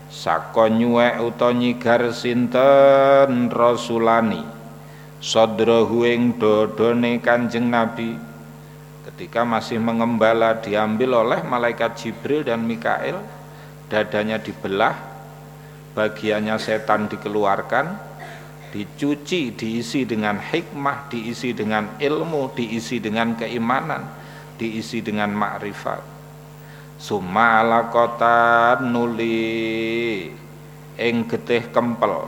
saka 0.09 0.65
nyuwek 0.65 1.21
uta 1.21 1.53
nyigar 1.53 2.09
sinten 2.09 3.53
rasulani 3.53 4.41
sadrahu 5.21 6.09
ing 6.09 6.41
dodone 6.41 7.21
kanjeng 7.21 7.69
nabi. 7.69 8.17
Ketika 9.07 9.47
masih 9.47 9.79
mengembala 9.79 10.59
diambil 10.59 11.23
oleh 11.23 11.39
malaikat 11.45 11.95
Jibril 11.95 12.43
dan 12.43 12.65
Mikael 12.67 13.17
dadanya 13.87 14.35
dibelah 14.37 14.93
bagiannya 15.95 16.59
setan 16.59 17.07
dikeluarkan 17.07 17.97
dicuci 18.75 19.55
diisi 19.55 20.03
dengan 20.03 20.37
hikmah 20.37 21.07
diisi 21.07 21.55
dengan 21.55 21.95
ilmu 21.97 22.51
diisi 22.51 22.99
dengan 22.99 23.33
keimanan 23.39 24.03
diisi 24.59 24.99
dengan 24.99 25.31
makrifat 25.33 26.16
summa 26.97 27.61
ala 27.61 27.93
kota 27.93 28.81
nuli. 28.81 30.33
Ing 30.97 31.29
getih 31.29 31.69
kempel. 31.69 32.25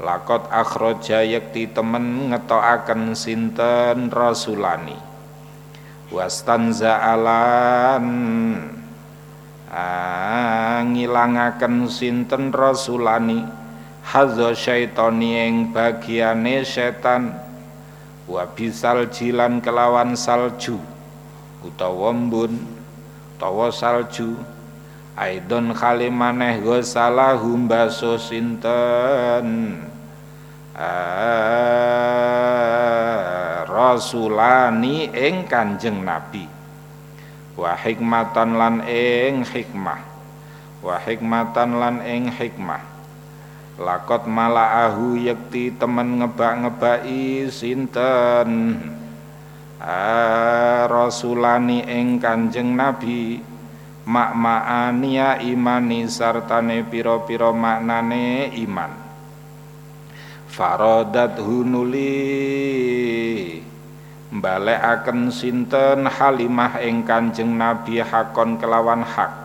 Lakot 0.00 0.50
akhroja 0.50 1.22
yakti 1.22 1.70
temen 1.70 2.32
ngetoaken 2.32 3.14
sinten 3.14 4.10
rasulani? 4.10 4.98
Wastanza'alan 6.10 8.06
ngilangaken 10.90 11.86
sinten 11.86 12.50
rasulani? 12.50 13.44
Hadza 14.04 14.52
syaitani 14.56 15.46
ing 15.46 15.70
bagiane 15.70 16.64
setan. 16.66 17.36
Wa 18.24 18.48
bisal 18.50 19.12
jilan 19.12 19.60
kelawan 19.60 20.16
salju. 20.16 20.80
Utawa 21.64 22.12
embun 22.12 22.73
utawa 23.34 23.74
salju. 23.74 24.38
Aidon 25.14 25.74
kali 25.74 26.10
maneh 26.10 26.62
gosalahum 26.62 27.66
baso 27.66 28.18
sinten? 28.18 29.78
Rasulani 33.66 35.10
ing 35.14 35.46
Kanjeng 35.46 36.02
Nabi. 36.02 36.46
Wa 37.54 37.78
hikmatan 37.78 38.58
lan 38.58 38.82
ing 38.86 39.46
hikmah. 39.46 40.02
Wa 40.82 40.98
hikmatan 40.98 41.78
lan 41.78 42.02
ing 42.02 42.30
hikmah. 42.30 42.82
Lakot 43.78 44.26
malaahu 44.30 45.18
yakti 45.18 45.74
temen 45.74 46.22
ngebak-ngebaki 46.22 47.50
sinten 47.50 48.78
rasulani 50.88 51.84
ing 51.84 52.16
Kanjeng 52.16 52.72
Nabi 52.72 53.36
mak 54.08 54.32
maania 54.32 55.40
imani 55.40 56.08
sartane 56.08 56.84
piro-piro 56.88 57.52
maknane 57.52 58.52
iman. 58.64 58.92
Farodat 60.48 61.36
hunuli 61.36 62.14
akan 64.34 65.30
sinten 65.30 66.06
Halimah 66.10 66.82
ing 66.82 67.06
Kanjeng 67.06 67.54
Nabi 67.54 68.02
hakon 68.02 68.58
kelawan 68.58 69.02
hak. 69.02 69.44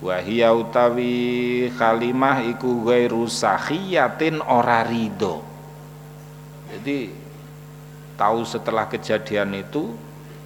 Wahia 0.00 0.56
utawi 0.56 1.68
Halimah 1.76 2.40
iku 2.48 2.88
ghairu 2.88 3.28
sahiyatin 3.28 4.40
ora 4.40 4.80
rido. 4.84 5.44
Jadi 6.72 7.12
tahu 8.20 8.44
setelah 8.44 8.84
kejadian 8.84 9.56
itu 9.56 9.96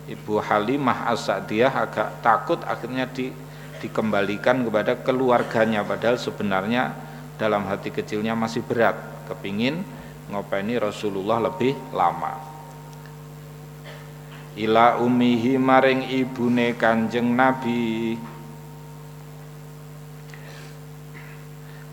Ibu 0.07 0.39
Halimah 0.39 1.11
As-Sa'diyah 1.11 1.75
agak 1.75 2.23
takut 2.23 2.61
akhirnya 2.63 3.11
di, 3.11 3.35
dikembalikan 3.83 4.63
kepada 4.63 4.95
keluarganya. 5.01 5.83
Padahal 5.83 6.21
sebenarnya 6.21 6.95
dalam 7.35 7.67
hati 7.67 7.91
kecilnya 7.91 8.39
masih 8.39 8.63
berat. 8.63 8.95
Kepingin 9.27 9.83
ngopeni 10.29 10.77
Rasulullah 10.77 11.41
lebih 11.51 11.73
lama. 11.91 12.37
Ila 14.55 15.01
umihi 15.03 15.59
maring 15.59 16.07
ibune 16.13 16.77
Kanjeng 16.77 17.33
Nabi. 17.33 18.15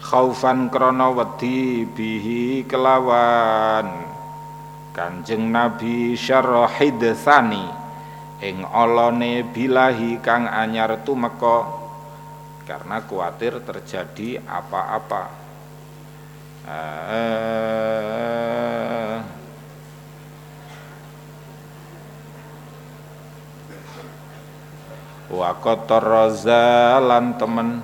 Khaufan 0.03 0.67
krana 0.67 1.15
wedi 1.15 1.87
bihi 1.87 2.67
kelawan 2.67 4.10
Kanjeng 4.91 5.47
Nabi 5.47 6.19
syarahidtsani 6.19 7.63
ing 8.43 8.67
olone 8.67 9.47
bilahi 9.47 10.19
kang 10.19 10.51
anyar 10.51 10.99
tumeka 11.07 11.63
karena 12.67 12.99
kuatir 13.07 13.63
terjadi 13.63 14.43
apa-apa. 14.43 15.39
Uh, 16.61 17.71
wa 25.31 25.55
lan 26.99 27.33
temen 27.39 27.81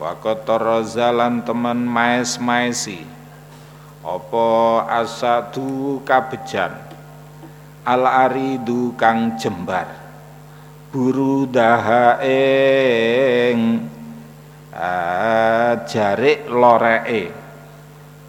wa 0.00 0.12
qatarraza 0.18 1.12
lan 1.12 1.44
temen 1.44 1.84
maes-maesi 1.84 3.15
apa 4.06 4.86
asadu 5.02 5.98
kabejan? 6.06 6.70
Al 7.82 8.06
aridu 8.06 8.94
kang 8.94 9.34
jembar. 9.34 9.90
Buru 10.94 11.50
daha 11.50 12.22
ing 12.22 13.82
jarik 15.90 16.46
loreke 16.46 17.34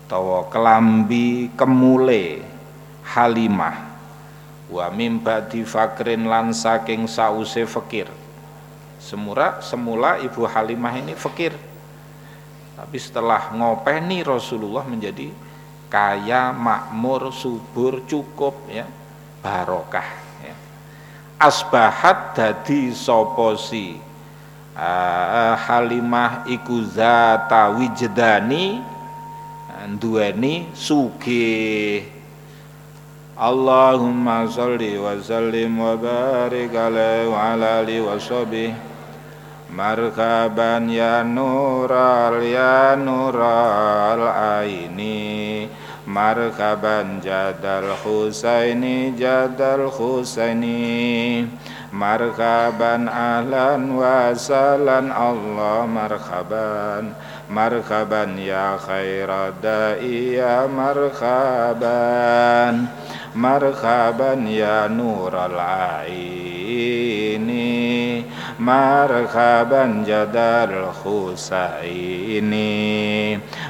tawa 0.09 0.49
kelambi 0.49 1.53
kemule 1.53 2.41
halimah. 3.05 3.85
Wa 4.67 4.91
mimba 4.91 5.45
di 5.47 5.63
fakrin 5.63 6.27
lan 6.27 6.51
saking 6.51 7.07
sause 7.07 7.63
fakir. 7.69 8.09
Semula 8.97 9.63
semula 9.63 10.19
ibu 10.19 10.43
Halimah 10.43 10.99
ini 10.99 11.15
fakir. 11.15 11.55
Tapi 12.75 12.97
setelah 12.99 13.55
ngopeni 13.55 14.27
Rasulullah 14.27 14.83
menjadi 14.83 15.31
kaya 15.87 16.51
makmur 16.51 17.31
subur 17.31 18.03
cukup 18.03 18.67
ya 18.67 18.83
barokah 19.39 20.07
ya. 20.43 20.55
asbahat 21.39 22.35
dadi 22.35 22.91
soposi 22.91 23.95
uh, 24.75 25.55
Halimah 25.55 26.43
iku 26.51 26.83
zata 26.83 27.71
wijdani 27.75 28.83
duweni 29.95 30.67
sugih 30.75 32.03
Allahumma 33.37 34.49
salli 34.49 34.97
wa 34.97 35.13
sallim 35.21 35.77
wa 35.77 35.93
barik 35.93 36.73
alaihi 36.73 37.29
wa 37.29 37.53
ala 37.53 37.85
alihi 37.85 38.01
wa 38.01 38.17
sahbihi 38.17 38.96
Marhaban 39.67 40.87
ya 40.87 41.27
nural 41.27 42.39
ya 42.39 42.95
nural 42.95 44.23
aini. 44.63 45.67
Marhaban 46.07 47.19
jadal 47.19 47.99
husaini 47.99 49.11
jadal 49.19 49.91
husaini. 49.91 51.43
Marhaban 51.91 53.11
ahlan 53.11 53.91
wa 53.91 54.31
salan 54.39 55.11
Allah 55.11 55.83
marhaban. 55.83 57.11
Marhaban 57.51 58.39
ya 58.39 58.79
khairadai 58.79 60.31
ya 60.31 60.63
marhaban. 60.71 62.07
Marhaban 63.35 64.47
ya 64.47 64.87
nural 64.87 65.59
aini 65.59 67.16
marhaban 68.67 70.03
jadal 70.03 70.91
husaini 70.99 72.59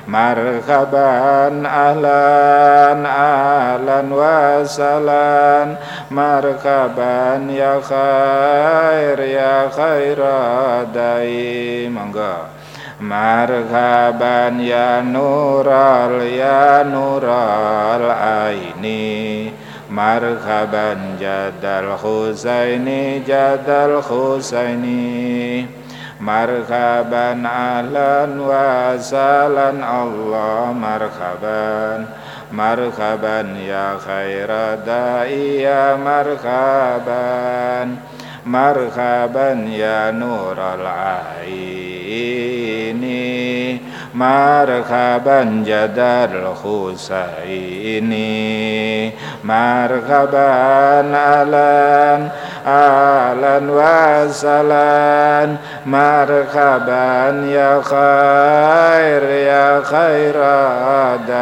marhaban 0.09 1.61
ahlan 1.61 3.05
ahlan 3.05 4.09
wasalan 4.09 5.77
marhaban 6.09 7.45
ya 7.53 7.77
khair 7.77 9.21
ya 9.21 9.69
khairadai 9.69 11.37
mangga 11.93 12.57
Marhaban 12.97 14.57
ya 14.57 15.05
nural 15.05 16.17
ya 16.25 16.81
nural 16.81 18.09
aini 18.09 19.53
Marhaban 19.97 21.17
jadal 21.17 21.97
husaini 21.97 23.25
jadal 23.25 23.97
husaini. 24.05 25.65
Marhaban 26.21 27.41
ahlan 27.41 28.37
wa 28.37 28.93
salan 29.01 29.81
Allah 29.81 30.69
marhaban. 30.69 32.13
Marhaban 32.53 33.57
ya 33.65 33.97
khairadai 33.97 35.65
ya 35.65 35.97
marhaban. 35.97 37.97
Marhaban 38.45 39.65
ya 39.73 40.13
nural 40.13 40.85
aini 40.85 41.96
Marhaban 44.17 45.61
jadal 45.61 46.57
husaini. 46.57 48.25
Marhaban 49.45 51.13
alan 51.13 52.33
alan 52.65 53.65
wasalan 53.69 55.61
Marhaban 55.85 57.45
ya 57.45 57.77
khair 57.85 59.21
ya 59.45 59.85
khairadai 59.85 61.37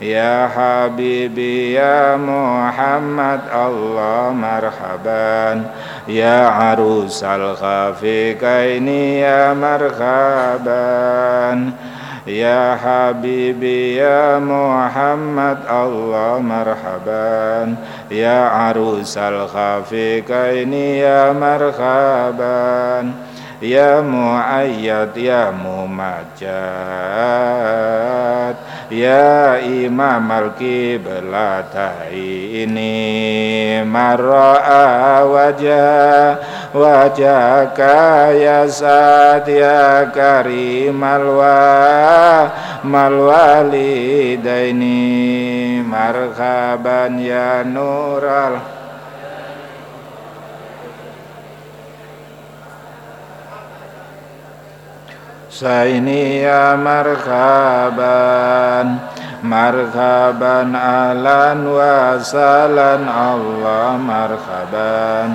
Ya 0.00 0.48
Habibi 0.48 1.74
Ya 1.76 2.16
Muhammad 2.16 3.44
Allah 3.52 4.32
marhaban 4.32 5.68
Ya 6.08 6.72
arus 6.72 7.20
al-khafiqaini 7.20 9.20
Ya 9.20 9.52
marhaban. 9.52 10.16
Ya 12.24 12.80
Habibi 12.80 14.00
Ya 14.00 14.40
Muhammad 14.40 15.68
Allah 15.68 16.40
marhaban. 16.40 17.76
Ya 18.08 18.72
arus 18.72 19.20
al-khafiqaini 19.20 21.04
Ya 21.04 21.36
marhaban. 21.36 23.12
Ya 23.60 24.00
muayyad 24.00 25.12
Ya 25.12 25.52
mumajjad 25.52 26.48
Ya 28.88 29.60
Imam 29.60 30.32
al-Qiblatai 30.32 32.16
ini 32.64 32.96
Marra'a 33.84 35.28
wajah 35.28 36.40
wajaka 36.72 38.32
ya 38.32 38.64
Sad 38.64 39.44
ya 39.44 40.08
Karim 40.08 41.04
alwa 41.04 42.48
malwalidaini 42.80 44.96
Marhaban 45.84 47.20
ya 47.20 47.60
Nural 47.68 48.77
Saini 55.58 56.38
ya 56.46 56.78
marhaban 56.78 58.06
Marhaban 59.42 60.70
alan 60.70 61.66
wasalan 61.66 63.02
Allah 63.02 63.98
marhaban 63.98 65.34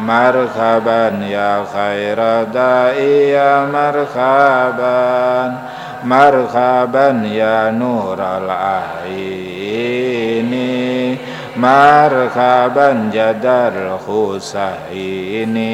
Marhaban 0.00 1.20
ya 1.28 1.68
khairadai 1.68 3.28
ya 3.36 3.68
marhaban 3.68 5.50
Marhaban 6.00 7.28
ya 7.28 7.68
nural 7.68 8.48
aini 8.48 9.57
Marhaban 11.58 13.10
jadal 13.10 13.98
husaini 14.06 15.66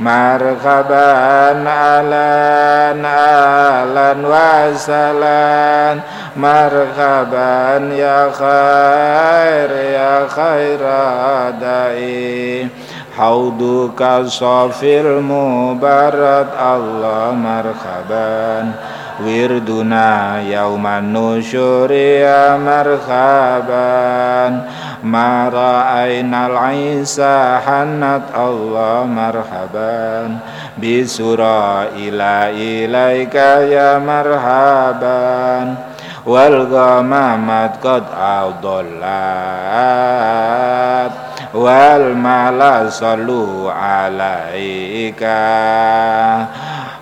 Marhaban 0.00 1.68
alan 1.68 3.04
alan 3.04 4.20
wasalan 4.24 6.00
Marhaban 6.32 7.92
ya 7.92 8.32
khair 8.32 9.68
ya 9.68 10.24
khairadai 10.32 12.00
Hauduka 13.12 14.24
sofil 14.32 15.20
mubarat 15.20 16.56
Allah 16.56 17.36
marhaban 17.36 18.72
wirduna 19.22 20.40
yauman 20.42 21.12
nusyuri 21.12 22.20
ya 22.24 22.58
marhaban 22.60 24.64
mara'ainal 25.02 26.56
isa 27.00 27.60
hanat 27.64 28.28
Allah 28.36 29.08
marhaban. 29.08 30.40
Bisura 30.76 31.88
ila 31.96 32.52
ilaika 32.52 33.64
ya 33.68 34.00
marhaban. 34.00 35.76
Wal 36.24 36.66
ghamamat 36.68 37.80
qad 37.80 38.04
adallat. 38.12 39.12
Wal 41.50 42.14
mala 42.14 42.86
sallu 42.92 43.66
alaika 43.66 45.42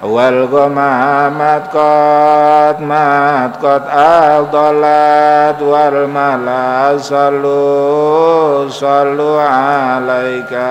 wal 0.03 0.47
ghamamat 0.47 1.75
qad 1.75 2.79
mat 2.79 3.59
qad 3.59 3.83
adalat 3.91 5.59
wal 5.59 6.07
mala 6.07 6.95
sallu 6.99 8.71
sallu 8.71 9.39
alaika. 9.43 10.71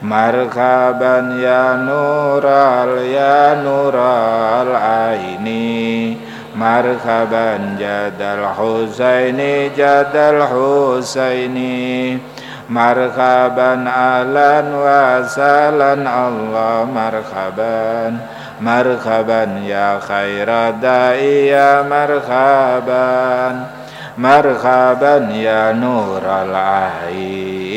Marhaban 0.00 1.40
ya 1.40 1.76
nural 1.76 3.00
ya 3.04 3.58
nural 3.60 4.70
aini. 4.76 6.16
Marhaban 6.56 7.76
jadal 7.76 8.48
husaini 8.56 9.68
jadal 9.76 10.40
husaini 10.48 12.16
marhaban 12.70 13.86
alan 13.86 14.66
wasalan 14.74 16.02
Allah 16.06 16.86
marhaban. 16.86 18.20
Marhaban 18.56 19.68
ya 19.68 20.00
khairadai 20.00 21.52
ya 21.52 21.84
marhaban. 21.84 23.68
Marhaban 24.16 25.28
ya 25.36 25.76
nural 25.76 26.56
aini 26.56 27.76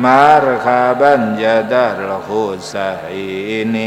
marhaban 0.00 1.36
jadal 1.36 2.24
husaini 2.24 3.84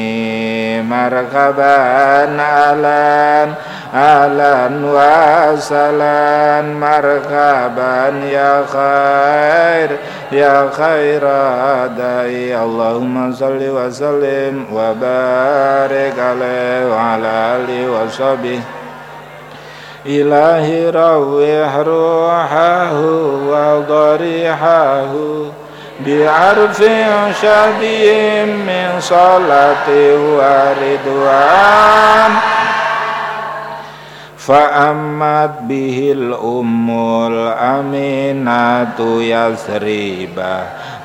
marhaban 0.85 2.37
alan 2.37 3.57
alan 3.89 4.85
wasalan 4.93 6.77
marhaban 6.77 8.29
ya 8.29 8.61
khair 8.69 9.97
ya 10.29 10.69
khairadai 10.69 12.53
Allahumma 12.53 13.33
salli 13.33 13.69
wa 13.73 13.89
sallim 13.89 14.69
wa 14.69 14.93
barik 14.93 16.17
alaihi 16.17 16.89
wa 16.89 17.17
ala 17.17 17.61
alihi 17.61 17.89
wa 17.89 18.05
sahbihi. 18.09 18.81
Rawih 20.03 21.73
ruhahu 21.85 23.47
wa 23.47 23.79
darihahu 23.87 25.62
بعرف 26.06 26.82
شديد 27.42 28.48
من 28.48 28.88
صلاة 29.00 29.88
وردوان 30.36 32.32
فأمت 34.38 35.50
به 35.60 36.12
الأم 36.16 36.90
الأمينة 37.26 39.22
يثريبا 39.22 40.60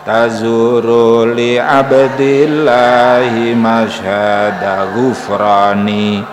تزور 0.08 1.26
لعبد 1.26 2.19
الله 2.19 3.56
مشهد 3.56 4.88
غفراني 4.97 6.23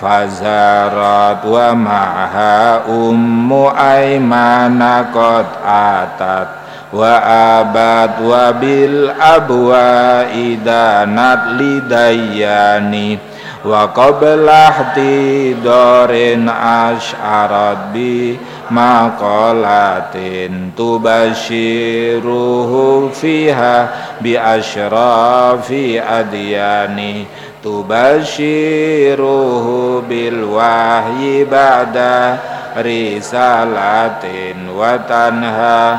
فزارت 0.00 1.44
ومعها 1.46 2.80
أم 2.88 3.52
أيمان 3.78 5.04
قد 5.14 5.46
أتت 5.66 6.57
وأبت 6.92 8.10
وبالأبواء 9.34 10.58
دانت 10.64 11.40
لدياني 11.60 13.18
وقبل 13.64 14.48
احتضار 14.48 16.10
أشعرت 16.58 17.78
بمقالات 18.70 20.14
تبشره 20.78 22.72
فيها 23.20 23.88
بأشراف 24.20 25.72
أديان 26.08 27.24
تبشره 27.64 29.66
بالوحي 30.08 31.44
بعد 31.44 31.96
رسالة 32.78 34.24
وتنهى 34.76 35.96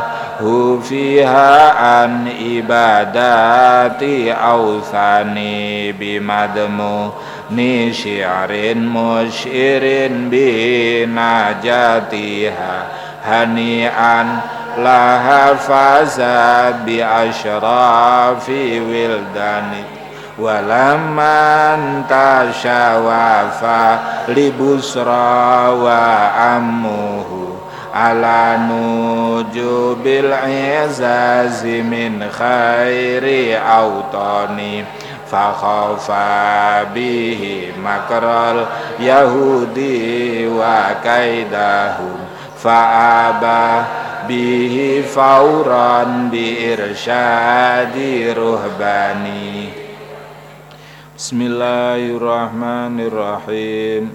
fiha 0.80 1.76
an 1.76 2.24
ibadati 2.26 4.32
awthani 4.32 5.92
bimadmu 5.92 7.12
ni 7.52 7.92
syi'rin 7.92 8.88
musyirin 8.88 10.32
binajatiha 10.32 11.68
hani'an 13.20 14.28
laha 14.80 15.52
fazad 15.60 16.88
bi 16.88 17.04
asyrafi 17.04 18.80
wildani 18.80 19.84
walaman 20.40 22.08
tasyawafa 22.08 24.00
libusra 24.32 25.68
wa 25.76 26.32
ammuhu 26.56 27.39
ala 27.90 28.70
nujubil 28.70 30.30
izazi 30.46 31.82
min 31.82 32.22
khairi 32.30 33.58
autani 33.58 34.86
fakhafa 35.26 36.86
bihi 36.94 37.74
makral 37.82 38.70
yahudi 39.02 40.46
wa 40.46 40.94
kaidahum 41.02 42.22
fa'aba 42.54 43.90
bihi 44.30 45.02
fauran 45.02 46.30
bi 46.30 46.70
irsyadi 46.70 48.30
ruhbani. 48.30 49.74
Bismillahirrahmanirrahim. 51.18 54.14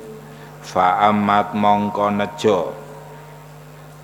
Fa'amat 0.65 1.53
mongko 1.53 2.09
nejo 2.09 2.84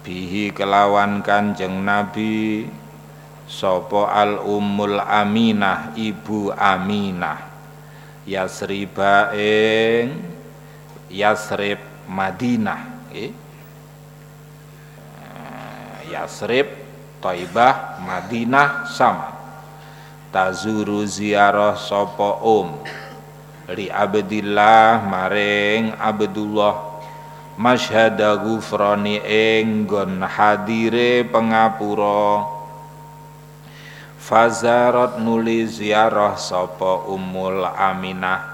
bihi 0.01 0.49
kelawan 0.53 1.21
kanjeng 1.21 1.85
Nabi 1.85 2.65
sopo 3.45 4.09
al 4.09 4.41
ummul 4.41 4.97
aminah 5.01 5.93
ibu 5.97 6.49
aminah. 6.53 7.49
Yasriba 8.21 9.33
ing 9.33 10.13
Yasrib 11.09 11.81
Madinah. 12.05 12.81
Nggih 13.09 13.33
Yasrib 16.11 16.67
Taibah 17.21 18.01
Madinah 18.01 18.85
sama. 18.89 19.33
Tazuru 20.31 21.03
ziarah 21.03 21.75
sapa 21.75 22.39
um 22.39 22.79
li 23.71 23.87
abdillah 23.91 25.03
maring 25.03 25.95
abdullah 25.95 26.90
masyhada 27.61 28.41
gufrani 28.41 29.21
enggon 29.21 30.25
hadire 30.25 31.21
pengapura. 31.29 32.49
Fazarat 34.17 35.21
nuli 35.21 35.69
ziarah 35.69 36.41
sapa 36.41 37.05
ummul 37.05 37.61
aminah. 37.69 38.49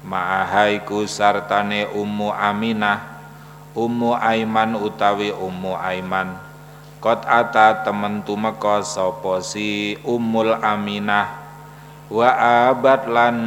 Ma'ahaiku 0.00 1.04
sartane 1.04 1.84
ummu 1.92 2.32
aminah 2.32 3.04
ummu 3.76 4.16
aiman 4.16 4.80
utawi 4.80 5.28
ummu 5.36 5.76
aiman. 5.76 6.40
Kot 7.04 7.28
ata 7.28 7.84
temen 7.84 8.24
tumeka 8.24 8.80
sapa 8.80 9.44
si 9.44 10.00
ummul 10.00 10.56
aminah. 10.56 11.28
Wa 12.08 12.32
abad 12.72 13.06
lan 13.06 13.38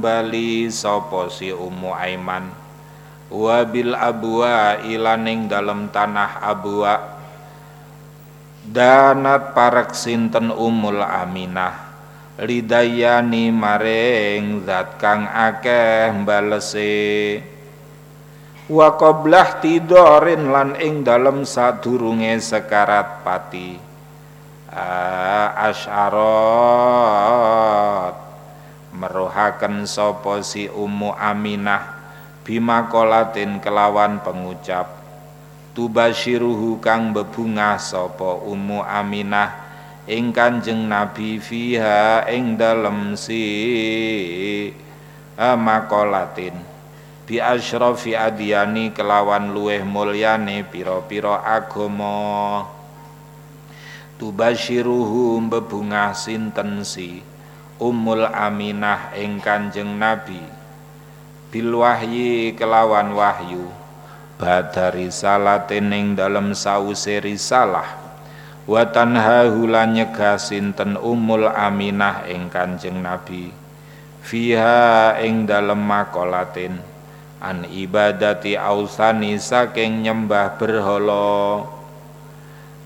bali 0.00 0.72
sapa 0.72 1.28
si 1.28 1.52
Ummu 1.52 1.92
Aiman 1.92 2.61
wa 3.32 3.64
bil 3.64 3.96
abwa 3.96 4.76
ilaning 4.84 5.48
dalam 5.48 5.88
tanah 5.88 6.44
abwa. 6.44 7.16
Danat 8.62 9.56
parak 9.56 9.96
sinten 9.96 10.52
Ummul 10.52 11.00
Aminah. 11.02 11.90
Lidayani 12.42 13.52
maring 13.52 14.64
zat 14.64 14.96
kang 14.96 15.28
akeh 15.28 16.12
balese 16.24 17.42
wa 18.72 18.88
tidorin 19.60 20.48
lan 20.48 20.80
ing 20.80 21.04
dalem 21.04 21.44
sadurunge 21.44 22.40
sekarat 22.40 23.20
pati. 23.20 23.76
Asyarat 25.52 26.16
meruhaken 28.96 29.84
sapa 29.84 30.40
si 30.40 30.64
Ummu 30.72 31.12
Aminah 31.12 32.01
bima 32.42 32.90
kolatin 32.90 33.62
kelawan 33.62 34.18
pengucap. 34.22 35.02
Tubasyiruhu 35.72 36.84
kang 36.84 37.16
bebungah 37.16 37.80
sapa 37.80 38.44
Ummu 38.44 38.84
Aminah 38.84 39.56
ing 40.04 40.28
Kanjeng 40.28 40.84
Nabi 40.84 41.40
fiha 41.40 42.28
ing 42.28 42.60
dalem 42.60 43.16
si 43.16 43.40
makolatin 45.40 46.52
bi 47.24 47.40
asyrafi 47.40 48.12
adiyani 48.12 48.92
kelawan 48.92 49.54
luweh 49.56 49.80
mulyane 49.80 50.60
pira-pira 50.68 51.40
agama. 51.40 52.68
Tubasyiruhum 54.20 55.48
bebungah 55.48 56.12
sinten 56.12 56.84
si 56.84 57.24
Ummul 57.80 58.28
Aminah 58.28 59.16
ing 59.16 59.40
Kanjeng 59.40 59.96
Nabi 59.96 60.61
bil 61.52 61.84
wahyi 61.84 62.56
kelawan 62.56 63.12
wahyu. 63.12 63.68
Badari 64.40 65.12
salatin 65.12 65.92
ing 65.92 66.06
dalem 66.16 66.56
sause 66.56 67.20
risalah. 67.20 68.00
Wa 68.64 68.88
tanhahu 68.88 69.68
lan 69.68 69.92
nyegah 69.92 70.40
sinten 70.40 70.96
Ummul 70.96 71.46
Aminah 71.46 72.24
ing 72.24 72.48
Kanjeng 72.48 73.04
Nabi. 73.04 73.52
Fiha 74.24 75.20
ing 75.20 75.44
dalem 75.44 75.78
makolatin. 75.78 76.80
An 77.42 77.68
ibadati 77.68 78.56
ausani 78.56 79.36
saking 79.36 80.08
nyembah 80.08 80.56
berhala. 80.56 81.68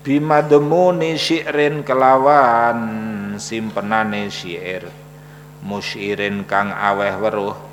Bimadmuni 0.03 1.15
syi'rin 1.15 1.87
kelawan 1.87 2.79
simpenane 3.39 4.27
syair 4.27 4.87
musyirin 5.67 6.47
kang 6.47 6.71
aweh 6.71 7.11
weruh 7.19 7.66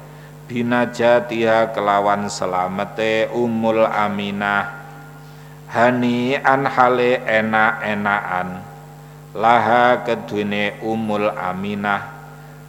binajatiha 0.44 1.72
kelawan 1.72 2.28
selamete 2.28 3.32
umul 3.32 3.88
aminah. 3.88 4.84
Hani 5.72 6.38
an 6.38 6.68
hale 6.68 7.24
enak-enakan. 7.24 8.62
Laha 9.34 10.04
kedune 10.06 10.78
umul 10.84 11.32
aminah. 11.34 12.12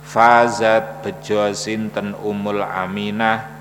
Fazat 0.05 1.05
bejo 1.05 1.51
sinten 1.53 2.17
umul 2.23 2.63
aminah? 2.65 3.53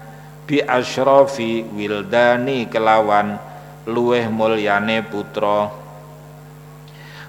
Bi 0.45 0.61
asyrafi 0.61 1.65
wildani 1.73 2.69
kelawan 2.69 3.37
luweh 3.85 4.29
mulyane 4.29 5.05
putra. 5.05 5.69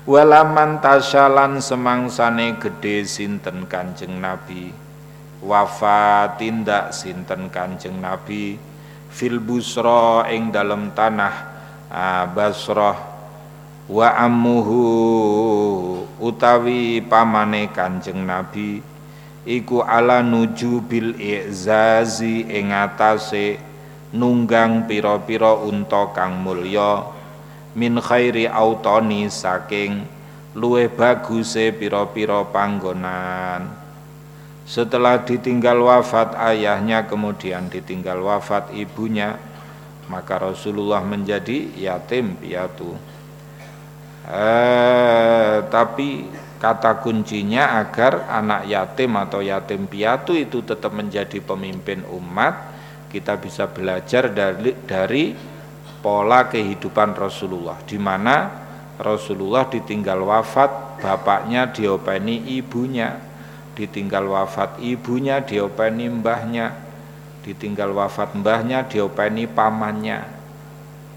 Walaman 0.06 0.80
tasyalan 0.86 1.60
semangsane 1.60 2.62
gede 2.62 3.10
sinten 3.10 3.66
kanjeng 3.66 4.22
nabi 4.22 4.85
wafat 5.46 6.42
tindak 6.42 6.90
sinten 6.92 7.54
kanjeng 7.54 8.02
nabi? 8.02 8.58
Fil 9.14 9.40
busra 9.40 10.28
ing 10.34 10.50
dalem 10.50 10.92
tanah 10.92 11.36
ah, 11.88 12.26
basrah. 12.28 13.14
Wa 13.86 14.18
ammuhu 14.18 14.82
utawi 16.18 17.06
pamane 17.06 17.70
kanjeng 17.70 18.26
nabi 18.26 18.82
iku 19.46 19.86
ala 19.86 20.26
nuju 20.26 20.82
bil 20.90 21.14
i'zazi 21.22 22.50
ing 22.50 22.74
atase 22.74 23.62
nunggang 24.10 24.90
pira-pira 24.90 25.54
unta 25.54 26.10
kang 26.18 26.42
mulya 26.42 27.06
min 27.78 28.02
khairi 28.02 28.50
autoni 28.50 29.30
saking 29.30 30.02
luwe 30.58 30.90
baguse 30.90 31.76
piro-piro 31.76 32.50
panggonan 32.50 33.75
setelah 34.66 35.22
ditinggal 35.22 35.78
wafat 35.78 36.34
ayahnya 36.42 37.06
kemudian 37.06 37.70
ditinggal 37.70 38.18
wafat 38.26 38.74
ibunya 38.74 39.38
maka 40.10 40.38
Rasulullah 40.42 41.02
menjadi 41.02 41.70
yatim 41.78 42.38
piatu. 42.38 42.94
Eh, 44.26 45.58
tapi 45.70 46.26
kata 46.58 46.98
kuncinya 46.98 47.78
agar 47.78 48.26
anak 48.26 48.66
yatim 48.66 49.14
atau 49.22 49.38
yatim 49.46 49.86
piatu 49.86 50.34
itu 50.34 50.66
tetap 50.66 50.98
menjadi 50.98 51.38
pemimpin 51.46 52.02
umat 52.10 52.74
kita 53.14 53.38
bisa 53.38 53.70
belajar 53.70 54.34
dari, 54.34 54.74
dari 54.82 55.38
pola 56.02 56.50
kehidupan 56.50 57.14
Rasulullah 57.14 57.78
di 57.86 58.02
mana 58.02 58.50
Rasulullah 58.98 59.70
ditinggal 59.70 60.26
wafat 60.26 61.02
bapaknya 61.06 61.70
diopeni 61.70 62.58
ibunya 62.58 63.25
ditinggal 63.76 64.32
wafat 64.32 64.80
ibunya 64.80 65.44
diopeni 65.44 66.08
mbahnya 66.08 66.86
ditinggal 67.46 67.94
wafat 67.94 68.34
mbahnya 68.34 68.90
diopeni 68.90 69.46
pamannya. 69.46 70.26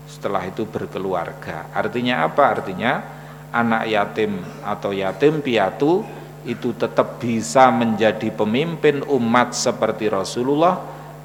Setelah 0.05 0.45
itu 0.45 0.69
berkeluarga. 0.69 1.73
Artinya 1.73 2.29
apa? 2.29 2.61
Artinya 2.61 3.01
anak 3.49 3.89
yatim 3.89 4.45
atau 4.61 4.93
yatim 4.93 5.41
piatu 5.41 6.05
itu 6.45 6.77
tetap 6.77 7.17
bisa 7.17 7.73
menjadi 7.73 8.29
pemimpin 8.29 9.01
umat 9.09 9.57
seperti 9.57 10.13
Rasulullah. 10.13 10.77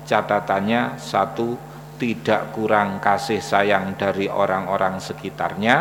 Catatannya 0.07 0.99
satu 0.99 1.55
tidak 1.99 2.55
kurang 2.55 2.99
kasih 3.03 3.43
sayang 3.43 3.99
dari 3.99 4.31
orang-orang 4.31 4.99
sekitarnya. 5.03 5.75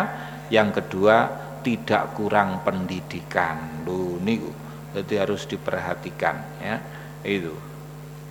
Yang 0.50 0.82
kedua 0.82 1.16
tidak 1.62 2.14
kurang 2.14 2.62
pendidikan. 2.62 3.82
Lu 3.82 4.18
ini 4.22 4.61
jadi 4.92 5.26
harus 5.26 5.48
diperhatikan 5.48 6.36
ya. 6.60 6.76
Itu. 7.24 7.52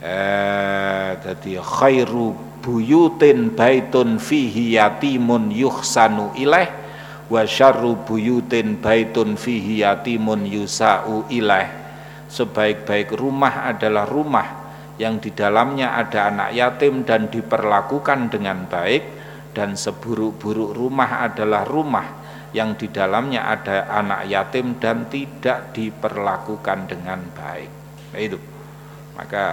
Eh 0.01 1.09
jadi 1.21 1.61
khairu 1.61 2.33
buyutin 2.61 3.53
baitun 3.57 4.21
fihi 4.21 4.77
yatimun 4.77 5.49
yuhsanu 5.49 6.33
ilaih 6.37 6.69
wa 7.31 7.41
syarru 7.47 7.97
buyutin 7.97 8.77
baitun 8.77 9.33
fihi 9.33 9.81
yatimun 9.81 10.45
yusa'u 10.45 11.25
ilaih 11.33 11.71
sebaik-baik 12.29 13.11
rumah 13.17 13.67
adalah 13.67 14.05
rumah 14.05 14.47
yang 15.01 15.17
di 15.17 15.33
dalamnya 15.33 15.97
ada 15.97 16.29
anak 16.29 16.49
yatim 16.53 17.01
dan 17.01 17.27
diperlakukan 17.27 18.29
dengan 18.29 18.69
baik 18.69 19.03
dan 19.51 19.73
seburuk-buruk 19.73 20.77
rumah 20.77 21.25
adalah 21.25 21.65
rumah 21.65 22.20
yang 22.51 22.75
di 22.75 22.91
dalamnya 22.91 23.47
ada 23.47 23.87
anak 23.87 24.27
yatim 24.27 24.75
dan 24.79 25.07
tidak 25.07 25.71
diperlakukan 25.71 26.87
dengan 26.91 27.19
baik. 27.31 27.71
Nah, 28.11 28.19
itu. 28.19 28.39
Maka 29.15 29.45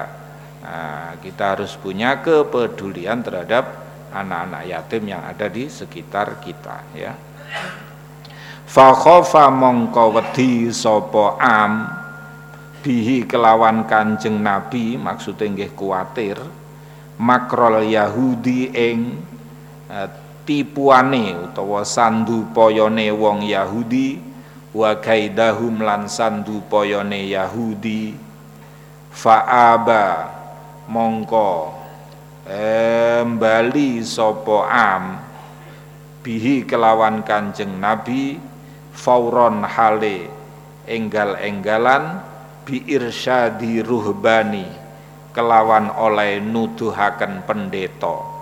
nah, 0.62 1.10
kita 1.22 1.58
harus 1.58 1.78
punya 1.78 2.18
kepedulian 2.18 3.22
terhadap 3.22 3.88
anak-anak 4.10 4.62
yatim 4.66 5.02
yang 5.14 5.22
ada 5.22 5.46
di 5.46 5.70
sekitar 5.70 6.42
kita 6.42 6.78
ya. 6.96 7.12
Fa 8.68 8.92
khofa 8.92 9.48
mongko 9.48 10.20
wedi 10.20 10.68
am 11.40 11.72
bihi 12.84 13.24
kelawan 13.24 13.88
kanjeng 13.88 14.38
nabi 14.38 14.94
maksudnya 15.00 15.50
nggih 15.50 15.72
kuatir 15.74 16.38
makrol 17.18 17.82
Yahudi 17.82 18.70
ing 18.70 19.18
uh, 19.90 20.27
tipuane 20.48 21.36
utawa 21.36 21.84
sandupayane 21.84 23.12
wong 23.12 23.44
Yahudi 23.44 24.16
wa 24.72 24.96
kaidahum 24.96 25.84
lan 25.84 26.08
sandupayane 26.08 27.28
Yahudi. 27.28 28.16
Faaba 29.12 30.32
mongko 30.88 31.76
embali 32.48 34.00
sopo 34.00 34.64
am 34.64 35.20
bihi 36.24 36.64
kelawan 36.64 37.20
kanjeng 37.28 37.76
Nabi 37.76 38.40
fauron 38.96 39.68
hale 39.68 40.32
enggal-enggalan 40.88 42.24
bi 42.64 42.88
irsyadi 42.88 43.84
ruhbani 43.84 44.64
kelawan 45.36 45.92
oleh 45.92 46.40
nuduhaken 46.40 47.44
pendeta 47.44 48.37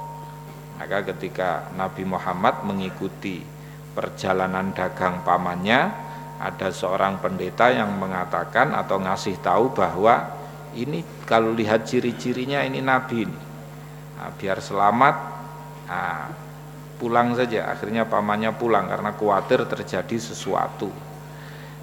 maka 0.86 1.02
ketika 1.10 1.66
Nabi 1.74 2.06
Muhammad 2.06 2.62
mengikuti 2.62 3.42
perjalanan 3.90 4.70
dagang 4.70 5.26
pamannya 5.26 5.90
ada 6.38 6.70
seorang 6.70 7.18
pendeta 7.18 7.74
yang 7.74 7.90
mengatakan 7.98 8.70
atau 8.70 9.02
ngasih 9.02 9.42
tahu 9.42 9.74
bahwa 9.74 10.30
ini 10.78 11.02
kalau 11.26 11.50
lihat 11.50 11.90
ciri-cirinya 11.90 12.62
ini 12.62 12.78
Nabi 12.78 13.26
ini. 13.26 13.40
Nah, 14.14 14.30
biar 14.38 14.62
selamat 14.62 15.16
nah, 15.90 16.30
pulang 17.02 17.34
saja. 17.34 17.66
Akhirnya 17.66 18.06
pamannya 18.06 18.54
pulang 18.54 18.86
karena 18.86 19.10
khawatir 19.10 19.66
terjadi 19.66 20.22
sesuatu. 20.22 20.94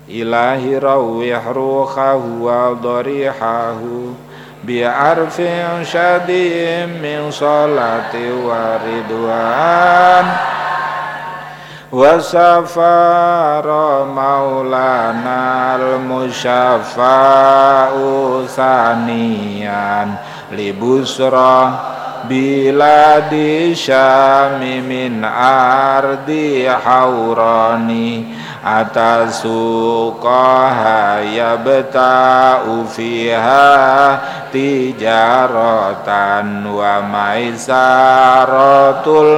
Ilahi 0.08 0.80
wa 0.80 2.64
darihahu 2.80 4.16
bi'arfin 4.67 5.85
syadim 5.87 6.99
min 7.03 7.31
salati 7.33 8.27
wa 8.47 8.79
ridwan 8.83 10.27
وسفار 11.93 13.67
مولانا 14.05 15.77
المشفع 15.77 17.89
ثانيا 18.47 20.15
biladi 22.28 23.76
syami 23.76 24.80
min 24.80 25.24
ardi 25.28 26.64
haurani 26.66 28.32
atasuqaha 28.64 29.68
yabta'u 31.28 32.88
fiha 32.88 33.76
tijaratan 34.56 36.64
wa 36.64 37.04
maisaratul 37.04 37.84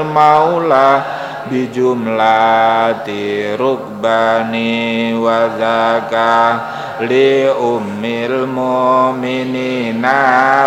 maula 0.05 1.01
bijumlati 1.49 3.57
rukbani 3.57 5.17
wa 5.17 5.49
zakah 5.57 6.84
li 7.03 7.43
ummil 7.51 8.47
mu'minina 8.47 10.15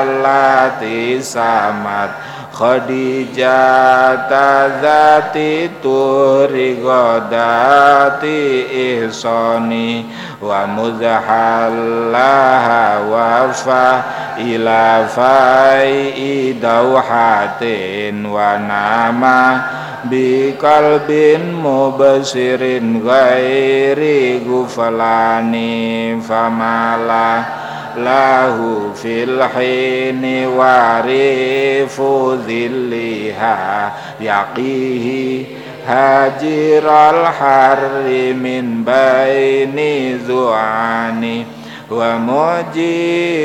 allati 0.05 1.17
samat 1.25 2.29
Khadijah 2.59 4.27
tazati 4.27 5.71
turi 5.79 6.75
godati 6.83 8.67
ihsani 8.67 10.03
wa 10.43 10.67
muzhallaha 10.67 11.87
wa 13.07 13.47
fa 13.55 14.03
ila 14.43 15.07
biqalbin 20.11 21.53
mubasirin 21.65 23.01
ghairi 23.05 24.41
guflani 24.43 26.17
famala 26.25 27.45
lahu 27.97 28.93
fil 28.95 29.41
hini 29.55 30.47
warifu 30.47 32.37
dhilliha 32.47 33.93
yaqihi 34.21 35.47
hajiral 35.89 37.25
harri 37.33 38.37
min 38.37 38.85
baini 38.85 40.21
zu'ani 40.21 41.47
wa 41.89 42.21
mujizatul 42.21 43.41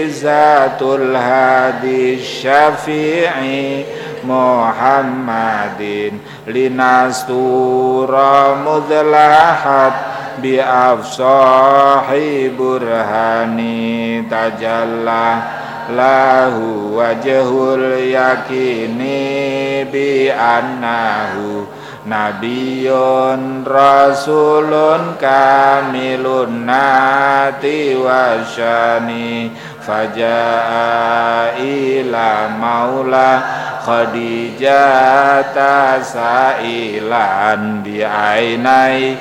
hadi 1.15 2.19
syafi'i 2.19 3.87
Muhammadin. 4.25 6.19
Linastura 6.47 8.55
mudlahat 8.63 9.93
bi 10.41 10.59
afsahi 10.59 12.49
burhani 12.55 14.23
tajalla. 14.27 15.61
Lahu 15.91 16.95
wajhul 16.95 18.07
yakini 18.07 19.83
bi 19.91 20.31
annahu 20.31 21.67
Nabiyun 22.03 23.63
Rasulun 23.63 25.15
kamilun 25.19 26.67
nati 26.67 27.95
wasyani 27.95 29.51
Faja'a 29.83 31.55
ila 31.59 32.51
maula 32.59 33.62
Khadijah 33.83 35.51
sailan 35.99 37.83
bi'ainai 37.83 39.19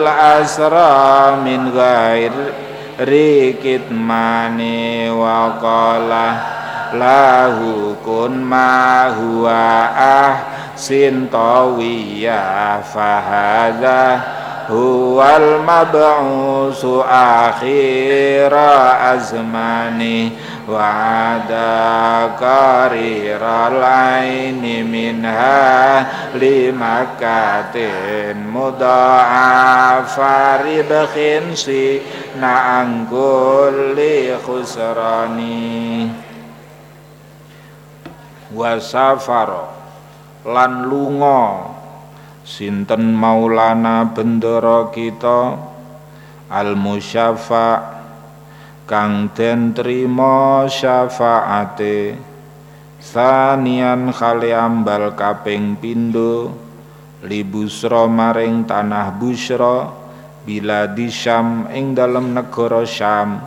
asra 0.05 1.39
min 1.41 1.73
ghairi 1.73 3.57
kitmani 3.57 5.09
wa 5.09 5.57
qala 5.63 6.52
lahu 6.97 7.97
kun 8.05 8.43
ma 8.45 9.13
huwa 9.13 9.89
ahsin 9.93 11.29
tawiyya 11.33 12.81
fahadha 12.85 14.21
huwal 14.71 15.61
mab'usu 15.67 17.03
akhira 17.03 19.01
azmani 19.13 20.33
wa'ada 20.65 22.39
kariral 22.39 23.83
aini 23.83 24.87
minha 24.87 26.07
limakatin 26.39 27.75
mudha'afa 28.47 30.23
ribkhin 30.63 31.59
si 31.59 31.99
na'angkul 32.39 33.99
li 33.99 34.31
khusrani 34.39 36.32
wasafaro 38.53 39.73
lan 40.47 40.87
lunga. 40.87 41.71
Sinten 42.43 43.15
maulana 43.15 44.11
bendera 44.11 44.91
kita? 44.91 45.55
Al 46.53 46.75
musyafa' 46.75 48.03
kang 48.85 49.31
den 49.33 49.73
trima 49.73 50.67
syafaate. 50.67 52.19
Sanian 53.03 54.15
khali 54.15 54.55
ambal 54.55 55.15
kaping 55.19 55.75
pindho 55.79 56.55
libusra 57.23 58.11
maring 58.11 58.67
tanah 58.67 59.15
busra. 59.17 60.03
Bila 60.43 60.91
di 60.91 61.07
Syam 61.07 61.71
ing 61.71 61.95
dalam 61.95 62.35
negara 62.35 62.83
Syam. 62.83 63.39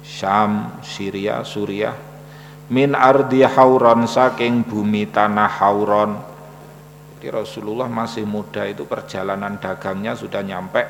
Syam 0.00 0.80
Syria 0.80 1.44
Suriah 1.44 2.05
min 2.66 2.98
ardi 2.98 3.46
hauron 3.46 4.10
saking 4.10 4.66
bumi 4.66 5.06
tanah 5.06 5.50
hauron. 5.62 6.18
Jadi 7.16 7.32
Rasulullah 7.32 7.90
masih 7.90 8.26
muda 8.26 8.66
itu 8.66 8.86
perjalanan 8.86 9.58
dagangnya 9.58 10.14
sudah 10.18 10.42
nyampe 10.42 10.82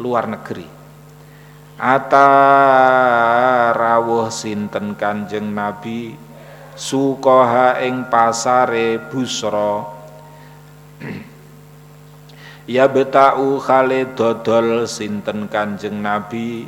luar 0.00 0.28
negeri. 0.28 0.64
Ata 1.76 2.28
rawuh 3.76 4.32
sinten 4.32 4.96
Kanjeng 4.96 5.52
Nabi? 5.52 6.16
Sukoha 6.76 7.80
ing 7.84 8.08
pasare 8.08 9.00
Busra. 9.00 9.84
Ya 12.66 12.90
betau 12.90 13.62
khale 13.62 14.10
dodol 14.18 14.90
sinten 14.90 15.46
Kanjeng 15.46 16.02
Nabi? 16.02 16.66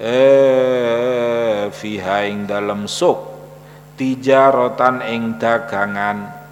Eh 0.00 1.68
fiha 1.68 2.24
ing 2.24 2.48
dalem 2.48 2.88
suk 2.88 3.31
tijarotan 4.02 4.98
ing 5.06 5.38
dagangan 5.38 6.42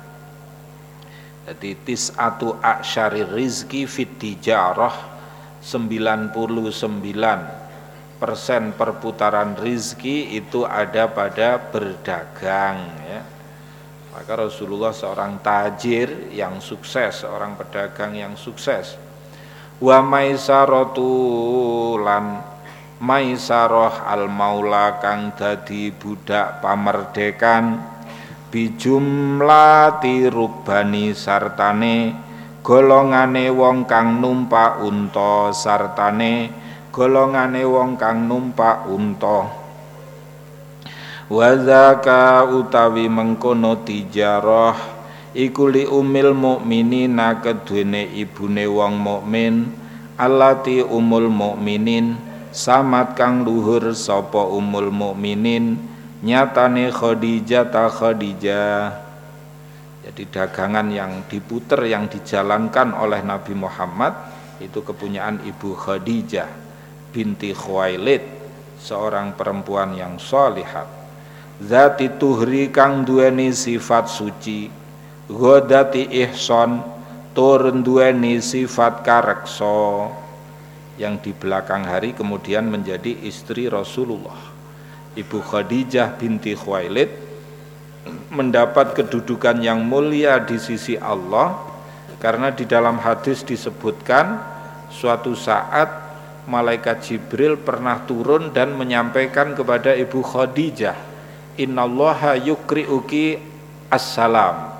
jadi 1.51 1.75
tis'atu 1.83 2.63
aksyari 2.63 3.27
rizki 3.27 3.91
fit 3.91 4.23
tijarah 4.23 4.95
99 5.59 6.31
persen 8.23 8.71
perputaran 8.77 9.59
rizki 9.59 10.39
itu 10.39 10.63
ada 10.63 11.11
pada 11.11 11.59
berdagang 11.59 12.79
ya. 13.03 13.21
Maka 14.15 14.47
Rasulullah 14.47 14.93
seorang 14.93 15.41
tajir 15.41 16.31
yang 16.31 16.61
sukses, 16.61 17.25
seorang 17.25 17.57
pedagang 17.57 18.13
yang 18.13 18.37
sukses. 18.37 18.95
Wa 19.81 20.05
maisaratu 20.05 21.09
lan 21.99 22.50
maisaroh 23.01 24.05
al 24.05 24.29
maula 24.29 25.01
kang 25.01 25.33
dadi 25.33 25.89
budak 25.89 26.61
pamerdekan 26.61 27.81
bijumlati 28.53 30.29
rubani 30.29 31.17
sartane 31.17 32.13
golongane 32.61 33.49
wong 33.49 33.89
kang 33.89 34.21
numpak 34.21 34.85
unta 34.85 35.49
sartane 35.57 36.53
golongane 36.91 37.63
wong 37.65 37.97
kang 37.97 38.27
numpak 38.27 38.85
unta. 38.91 39.47
Wazaka 41.31 42.43
utawi 42.43 43.07
mengkono 43.07 43.87
tijarah 43.87 44.75
iku 45.31 45.71
li 45.71 45.87
umil 45.87 46.35
mukminina 46.35 47.39
kedune 47.39 48.11
ibune 48.19 48.67
wong 48.67 48.99
mukmin 48.99 49.71
allati 50.19 50.83
umul 50.83 51.31
mukminin 51.31 52.19
samat 52.51 53.15
kang 53.15 53.47
luhur 53.47 53.95
sapa 53.95 54.43
umul 54.47 54.91
mukminin 54.91 55.79
nyatane 56.21 56.91
Khadijah 56.91 57.71
ta 57.71 57.89
Khadijah. 57.89 59.09
Jadi 60.01 60.23
dagangan 60.33 60.89
yang 60.91 61.25
diputer 61.29 61.87
yang 61.87 62.09
dijalankan 62.11 62.97
oleh 62.97 63.21
Nabi 63.23 63.53
Muhammad 63.53 64.17
itu 64.61 64.81
kepunyaan 64.85 65.45
Ibu 65.45 65.77
Khadijah 65.77 66.49
binti 67.11 67.53
Khuwailid 67.57 68.23
seorang 68.81 69.37
perempuan 69.37 69.93
yang 69.93 70.17
solihat 70.17 70.89
zati 71.61 72.17
tuhri 72.17 72.73
kang 72.73 73.05
duweni 73.05 73.53
sifat 73.53 74.09
suci 74.09 74.73
godati 75.29 76.09
ihson 76.25 76.81
turun 77.37 77.85
duweni 77.85 78.41
sifat 78.41 79.05
karekso 79.05 80.09
yang 81.01 81.17
di 81.25 81.33
belakang 81.33 81.89
hari 81.89 82.13
kemudian 82.13 82.69
menjadi 82.69 83.25
istri 83.25 83.73
Rasulullah. 83.73 84.37
Ibu 85.17 85.41
Khadijah 85.41 86.21
binti 86.21 86.53
Khuwailid 86.53 87.09
mendapat 88.29 88.93
kedudukan 88.93 89.65
yang 89.65 89.81
mulia 89.81 90.37
di 90.45 90.61
sisi 90.61 91.01
Allah 91.01 91.57
karena 92.21 92.53
di 92.53 92.69
dalam 92.69 93.01
hadis 93.01 93.41
disebutkan 93.41 94.39
suatu 94.93 95.33
saat 95.33 95.89
malaikat 96.45 97.01
Jibril 97.01 97.57
pernah 97.57 98.05
turun 98.05 98.53
dan 98.53 98.77
menyampaikan 98.77 99.57
kepada 99.57 99.97
Ibu 99.97 100.21
Khadijah 100.21 100.97
Innallaha 101.57 102.37
yukri'uki 102.37 103.41
assalam 103.89 104.77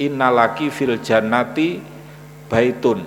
Innalaki 0.00 0.72
fil 0.72 0.98
jannati 0.98 1.78
baitun 2.48 3.04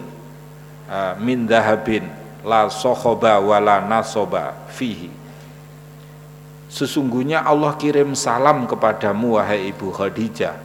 uh, 0.87 1.13
min 1.19 1.45
dahabin 1.49 2.24
la 2.45 2.69
sohoba 2.69 3.41
wala 3.41 3.81
nasoba 3.81 4.53
fihi 4.69 5.25
Sesungguhnya 6.75 7.39
Allah 7.39 7.71
kirim 7.79 8.19
salam 8.19 8.67
kepadamu 8.67 9.39
wahai 9.39 9.71
Ibu 9.71 9.95
Khadijah 9.95 10.59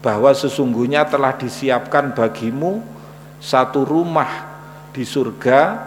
bahwa 0.00 0.32
sesungguhnya 0.32 1.04
telah 1.04 1.36
disiapkan 1.36 2.16
bagimu 2.16 2.80
satu 3.36 3.84
rumah 3.84 4.48
di 4.96 5.04
surga 5.04 5.84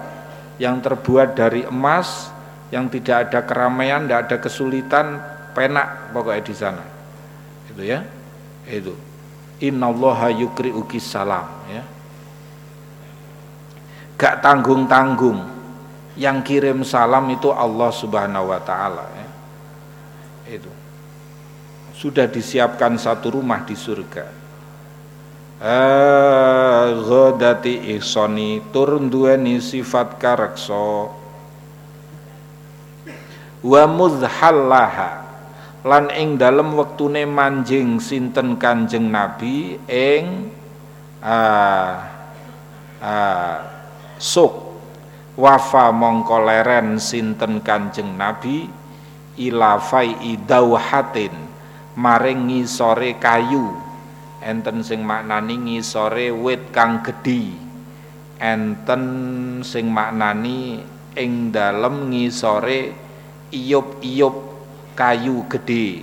yang 0.61 0.77
terbuat 0.83 1.33
dari 1.33 1.65
emas 1.65 2.29
yang 2.69 2.87
tidak 2.87 3.27
ada 3.27 3.39
keramaian, 3.41 4.05
tidak 4.05 4.19
ada 4.29 4.37
kesulitan, 4.37 5.17
penak 5.57 6.13
pokoknya 6.13 6.43
di 6.45 6.55
sana. 6.55 6.83
Itu 7.67 7.81
ya. 7.81 8.05
Itu. 8.69 8.93
Innallaha 9.65 10.29
yukri'uki 10.29 11.01
salam 11.01 11.49
ya. 11.67 11.83
Gak 14.21 14.45
tanggung-tanggung. 14.45 15.49
Yang 16.13 16.37
kirim 16.45 16.85
salam 16.85 17.25
itu 17.33 17.49
Allah 17.49 17.89
Subhanahu 17.89 18.53
wa 18.53 18.61
taala 18.61 19.09
ya. 19.17 19.27
Itu. 20.61 20.69
Sudah 21.97 22.29
disiapkan 22.29 23.01
satu 23.01 23.41
rumah 23.41 23.65
di 23.65 23.73
surga 23.73 24.41
ghadati 27.05 27.93
ihsani 27.93 28.73
tur 28.73 28.97
duweni 28.97 29.61
sifat 29.61 30.17
kareksa 30.17 31.13
wa 33.61 33.83
muzhallaha 33.85 35.21
lan 35.85 36.09
ing 36.17 36.41
dalem 36.41 36.73
wektune 36.73 37.29
manjing 37.29 38.01
sinten 38.01 38.57
Kanjeng 38.57 39.13
Nabi 39.13 39.77
ing 39.85 40.49
ah, 41.21 42.09
ah, 42.97 43.57
suk. 44.21 44.69
Wafa 45.33 45.89
mongko 45.89 46.45
leren 46.45 47.01
sinten 47.01 47.65
Kanjeng 47.65 48.13
Nabi? 48.13 48.69
Ilafai 49.41 50.21
idauhatin 50.21 51.33
maring 51.97 52.45
ngisore 52.45 53.17
kayu. 53.17 53.73
Enten 54.45 54.85
sing 54.85 55.01
maknani 55.01 55.57
ngisore 55.57 56.29
wit 56.29 56.69
kang 56.69 57.01
gedhi 57.01 57.71
enten 58.41 59.05
sing 59.61 59.93
maknani 59.93 60.81
ing 61.13 61.53
dalem 61.53 62.09
ngisore 62.09 62.89
iyup-iyup 63.53 64.35
kayu 64.97 65.45
gedhe 65.45 66.01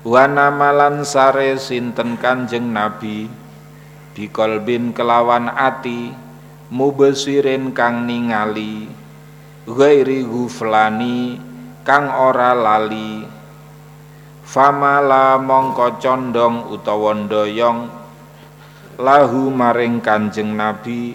wana 0.00 0.48
malan 0.48 1.04
sare 1.04 1.60
sinten 1.60 2.16
kanjeng 2.16 2.72
nabi 2.72 3.28
bikolbin 4.14 4.90
kelawan 4.90 5.50
ati 5.50 6.14
mubesirin 6.70 7.74
kang 7.74 8.06
ningali. 8.06 8.86
Ghairi 9.66 10.26
guflani 10.26 11.38
kang 11.86 12.10
ora 12.10 12.54
lali. 12.56 13.22
Famala 14.42 15.38
mongko 15.38 16.02
condong 16.02 16.74
utawa 16.74 17.14
ndoyong. 17.14 17.80
Lahu 18.98 19.48
maring 19.48 20.02
Kanjeng 20.02 20.58
Nabi 20.58 21.14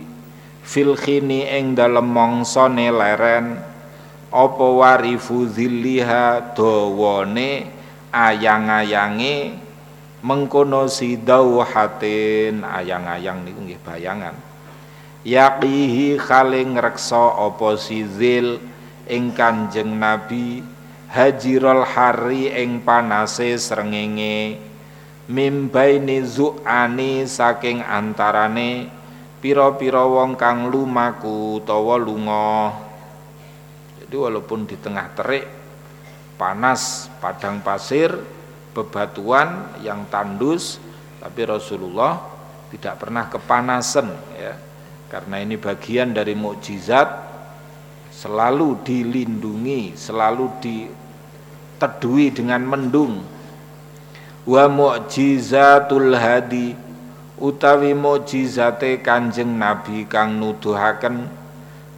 fil 0.66 0.98
khini 0.98 1.46
ing 1.52 1.76
dalem 1.76 2.08
mongsone 2.10 2.90
leren. 2.90 3.60
Apa 4.36 4.68
warifu 4.68 5.48
zilliha 5.48 6.56
dawane 6.56 7.72
ayang-ayange 8.12 9.65
mengkono 10.26 10.90
sidauhatin 10.90 12.66
ayang-ayang 12.66 13.46
niku 13.46 13.62
nggih 13.62 13.82
bayangan. 13.86 14.34
Yaqihi 15.22 16.18
khale 16.18 16.66
ngreksa 16.66 17.46
apa 17.46 17.78
zil 17.78 18.58
ing 19.06 19.34
Kanjeng 19.38 20.02
Nabi 20.02 20.66
hajirul 21.14 21.86
hari 21.86 22.50
ing 22.50 22.82
panase 22.82 23.54
srengenge 23.62 24.58
mimbaini 25.30 26.22
zu'ani 26.26 27.26
saking 27.26 27.86
antarane 27.86 28.90
pira-pira 29.42 30.06
wong 30.10 30.34
kang 30.38 30.74
lumaku 30.74 31.62
utawa 31.62 32.02
lunga. 32.02 32.74
Jadi 34.02 34.16
walaupun 34.18 34.66
di 34.66 34.78
tengah 34.78 35.10
terik 35.18 35.46
panas 36.38 37.10
padang 37.22 37.62
pasir 37.62 38.14
bebatuan 38.76 39.80
yang 39.80 40.04
tandus 40.12 40.84
tapi 41.24 41.48
Rasulullah 41.48 42.20
tidak 42.76 43.00
pernah 43.00 43.26
kepanasan 43.32 44.12
ya. 44.36 44.54
Karena 45.08 45.40
ini 45.40 45.56
bagian 45.56 46.12
dari 46.12 46.36
mukjizat 46.36 47.08
selalu 48.12 48.84
dilindungi 48.84 49.96
selalu 49.96 50.46
di 50.60 50.86
teduhi 51.80 52.36
dengan 52.36 52.62
mendung. 52.68 53.24
Wa 54.46 54.70
mu'jizatul 54.70 56.14
hadi 56.14 56.78
utawi 57.42 57.98
mukjizate 57.98 59.02
Kanjeng 59.02 59.58
Nabi 59.58 60.06
kang 60.06 60.38
nuduhaken 60.38 61.26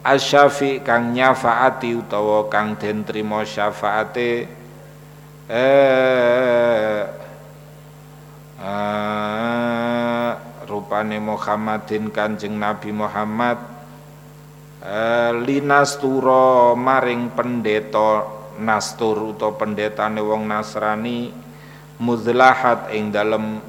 asyafi 0.00 0.80
kang 0.80 1.12
nyafaati 1.12 1.92
utawa 2.00 2.48
kang 2.48 2.80
den 2.80 3.04
trima 3.04 3.44
syafaate 3.44 4.57
eh, 5.48 7.02
eh 8.60 10.30
rupane 10.68 11.16
Muhammadin 11.18 12.12
Kanjeng 12.12 12.54
Nabi 12.60 12.92
Muhammad 12.92 13.56
eh, 14.84 15.32
linasturo 15.42 16.76
maring 16.76 17.32
pendeta 17.32 18.28
nastur 18.60 19.32
utawa 19.32 19.56
pendetane 19.56 20.20
wong 20.20 20.44
Nasrani 20.44 21.32
muzlahat 21.98 22.92
ing 22.92 23.10
dalem 23.10 23.62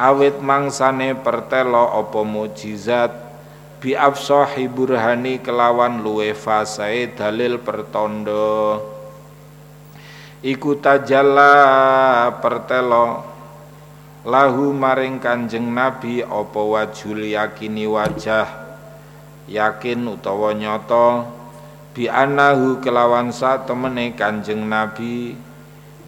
awit 0.00 0.40
mangsane 0.40 1.12
pertelo 1.18 1.92
apa 1.92 2.20
mukjizat 2.24 3.12
bi 3.80 3.92
afsahi 3.92 4.68
burhani 4.68 5.40
kelawan 5.44 6.00
luwe 6.00 6.32
fasae 6.32 7.12
dalil 7.12 7.60
pertondo 7.60 8.99
iku 10.40 10.80
tajalla 10.80 11.52
pertelo 12.40 13.24
lahu 14.24 14.72
maring 14.72 15.20
kanjeng 15.20 15.68
nabi 15.68 16.24
apa 16.24 16.60
wajul 16.60 17.24
yakini 17.24 17.84
wajah? 17.88 18.48
Yakin 19.50 20.06
utawa 20.06 20.54
nyata? 20.54 21.26
Bi 21.90 22.06
anahu 22.06 22.78
kelawan 22.78 23.34
temene 23.66 24.14
kanjeng 24.14 24.62
nabi 24.64 25.34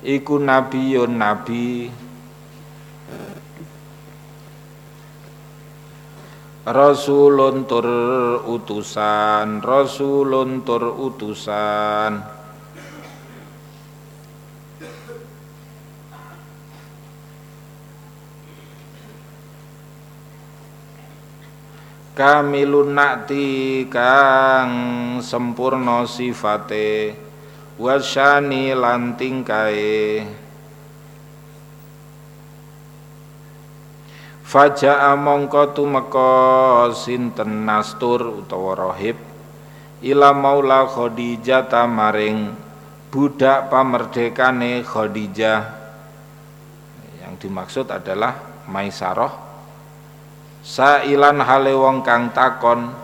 iku 0.01 0.39
nabiyun 0.39 1.19
nabi. 1.19 1.91
Rasulun 6.63 7.67
tur 7.67 7.89
utusan 8.47 9.59
Rasulun 9.59 10.63
tur 10.63 10.95
utusan 10.95 12.32
kamilun 22.13 22.93
nakti 22.93 23.89
kang 23.89 24.71
sempurna 25.25 26.05
sifate 26.05 27.17
wasyani 27.81 28.77
lanting 28.77 29.41
kae 29.41 30.21
Faja 34.53 35.17
mongko 35.17 35.73
tumeka 35.73 36.93
sinten 36.93 37.65
nastur 37.65 38.45
utawa 38.45 38.77
rohib 38.77 39.17
ila 40.05 40.37
maula 40.37 40.85
Khadijah 40.85 41.73
tamaring 41.73 42.53
budak 43.09 43.73
pamerdekane 43.73 44.85
Khadijah. 44.85 45.61
Yang 47.25 47.35
dimaksud 47.49 47.89
adalah 47.89 48.61
Maisarah 48.69 49.52
sailan 50.63 51.43
hale 51.43 51.75
wong 51.75 52.07
kang 52.07 52.31
takon 52.31 52.95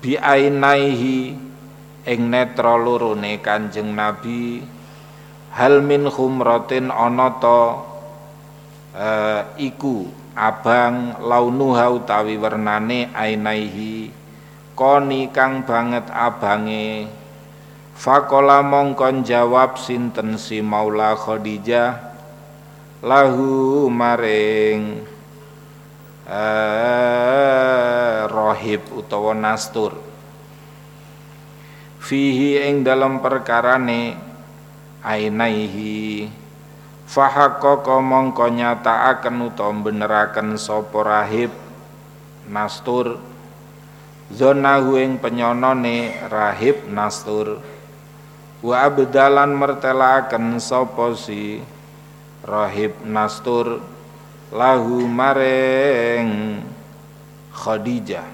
bi 0.00 0.16
ainaihi 0.16 1.36
ing 2.08 2.20
netra 2.32 2.74
lorone 2.80 3.36
Kanjeng 3.44 3.92
Nabi. 3.92 4.64
Hal 5.52 5.84
min 5.84 6.08
khumratin 6.08 6.88
ana 6.88 7.34
ta 7.36 7.60
uh, 8.96 9.40
iku 9.60 10.08
abang 10.32 11.18
launuha 11.18 11.92
utawi 11.92 12.38
wernane 12.38 13.10
ainaihi 13.12 14.08
koni 14.72 15.28
kang 15.34 15.66
banget 15.66 16.06
abange. 16.08 17.10
Fakola 17.98 18.62
mongkon 18.62 19.26
jawab 19.26 19.74
sinten 19.74 20.38
si 20.38 20.62
Maula 20.62 21.18
Khadijah? 21.18 21.98
Lahu 23.02 23.90
maring 23.90 25.02
eh, 26.28 28.18
rohib 28.28 28.84
utawa 28.92 29.32
nastur. 29.32 29.96
Fihi 31.98 32.60
ing 32.68 32.84
dalam 32.84 33.20
perkarane 33.20 34.16
ainaihi 35.02 36.28
fahaqaqa 37.08 38.00
mongko 38.00 38.48
nyatakaken 38.52 39.36
utawa 39.48 39.72
beneraken 39.80 40.60
sapa 40.60 40.98
rahib 41.00 41.50
nastur. 42.48 43.18
Zonahu 44.28 45.00
ing 45.00 45.16
penyonone 45.16 46.28
rahib 46.28 46.84
nastur. 46.92 47.64
Wa 48.60 48.84
abdalan 48.84 49.56
mertelaken 49.56 50.60
sapa 50.60 51.16
si 51.16 51.64
rahib 52.44 52.92
nastur 53.08 53.80
lahu 54.54 55.04
maring 55.06 56.62
Khadijah. 57.52 58.28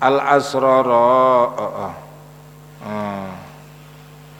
Al 0.00 0.16
asrara 0.40 1.08
oh, 1.56 1.60
oh. 1.60 1.94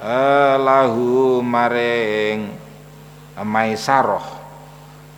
Uh, 0.01 0.57
lahu 0.57 1.45
maring 1.45 2.49
Maisarah 3.41 4.41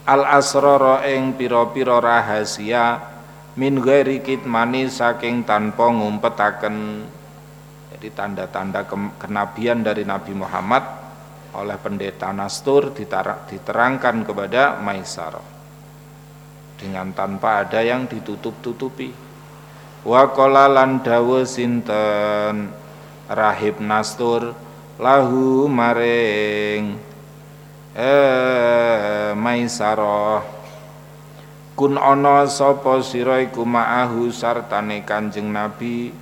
al 0.02 0.26
asrara 0.26 1.06
ing 1.06 1.38
pira-pira 1.38 2.02
rahasia 2.02 2.98
min 3.54 3.78
ghairi 3.78 4.18
kitmani 4.18 4.90
saking 4.90 5.46
tanpa 5.46 5.86
ngumpetaken 5.86 7.06
jadi 7.94 8.08
tanda-tanda 8.10 8.82
kenabian 9.22 9.86
dari 9.86 10.02
Nabi 10.02 10.34
Muhammad 10.34 10.82
oleh 11.52 11.76
pendeta 11.80 12.32
Nastur 12.32 12.92
diterangkan 13.48 14.24
kepada 14.24 14.80
Maisar. 14.80 15.36
Dengan 16.76 17.14
tanpa 17.14 17.62
ada 17.62 17.78
yang 17.84 18.10
ditutup-tutupi. 18.10 19.14
Wa 20.02 20.32
qala 20.34 20.66
lan 20.66 21.04
sinten? 21.46 22.74
Rahib 23.30 23.78
Nastur 23.78 24.52
lahu 24.98 25.70
maring. 25.70 26.98
Eh 27.92 29.36
Maisarah 29.36 30.62
kun 31.72 31.96
ana 31.96 32.44
sapa 32.46 33.00
sira 33.00 33.40
iku 33.42 33.64
ma'ahu 33.64 34.28
sartane 34.30 35.02
Kanjeng 35.02 35.50
Nabi? 35.50 36.12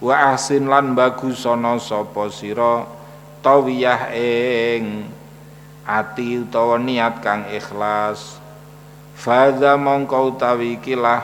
Wa 0.00 0.32
ahsin 0.34 0.68
lan 0.68 0.92
bagus 0.92 1.44
ana 1.48 1.80
sapa 1.80 2.28
tawiyah 3.40 4.12
ing 4.16 5.08
ati 5.84 6.44
utawa 6.44 6.78
niat 6.78 7.20
kang 7.24 7.48
ikhlas. 7.50 8.38
Fadza 9.16 9.76
mongko 9.76 10.32
utawi 10.32 10.80
kilah 10.80 11.20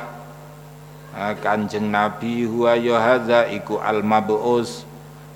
Kanjeng 1.17 1.89
Nabi 1.89 2.45
huwa 2.45 2.77
ya 2.77 3.01
hadza 3.01 3.49
iku 3.49 3.81
al 3.81 4.05
mab'us 4.05 4.85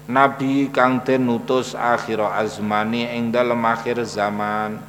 Nabi 0.04 0.68
kang 0.68 1.00
den 1.00 1.24
utus 1.30 1.72
akhir 1.72 2.20
azmani 2.20 3.08
ing 3.16 3.32
dalem 3.32 3.62
akhir 3.64 4.02
zaman. 4.04 4.82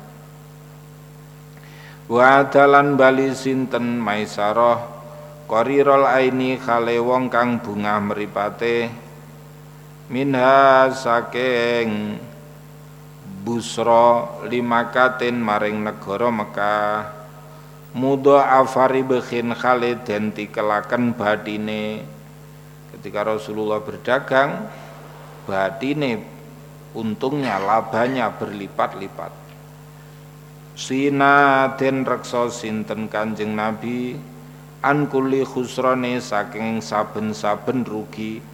Wa 2.11 2.43
dalan 2.49 2.99
bali 2.99 3.31
sinten 3.31 4.01
maisarah? 4.01 4.83
Qarirul 5.45 6.09
aini 6.09 6.57
khale 6.57 6.97
wong 6.97 7.29
kang 7.29 7.61
bunga 7.61 8.01
mripate 8.01 8.89
minha 10.11 10.91
saking 10.91 12.19
busra 13.47 14.43
limakatin 14.43 15.39
maring 15.39 15.79
negara 15.79 16.27
Mekah. 16.27 17.23
Mudha 17.95 18.59
afari 18.59 19.03
bekhin 19.03 19.55
Khalid 19.55 20.03
den 20.03 20.35
tikelaken 20.35 21.15
badine. 21.15 22.03
Ketika 22.91 23.23
Rasulullah 23.23 23.79
berdagang 23.79 24.67
badine 25.47 26.23
untungnya 26.91 27.55
labanya 27.59 28.35
berlipat-lipat. 28.35 29.31
Sina 30.75 31.67
den 31.79 32.03
reksa 32.03 32.51
sinten 32.51 33.07
Kanjeng 33.07 33.55
Nabi? 33.55 34.15
An 34.83 35.07
kulli 35.07 35.45
khusrane 35.45 36.19
saking 36.19 36.81
saben-saben 36.81 37.85
rugi 37.85 38.50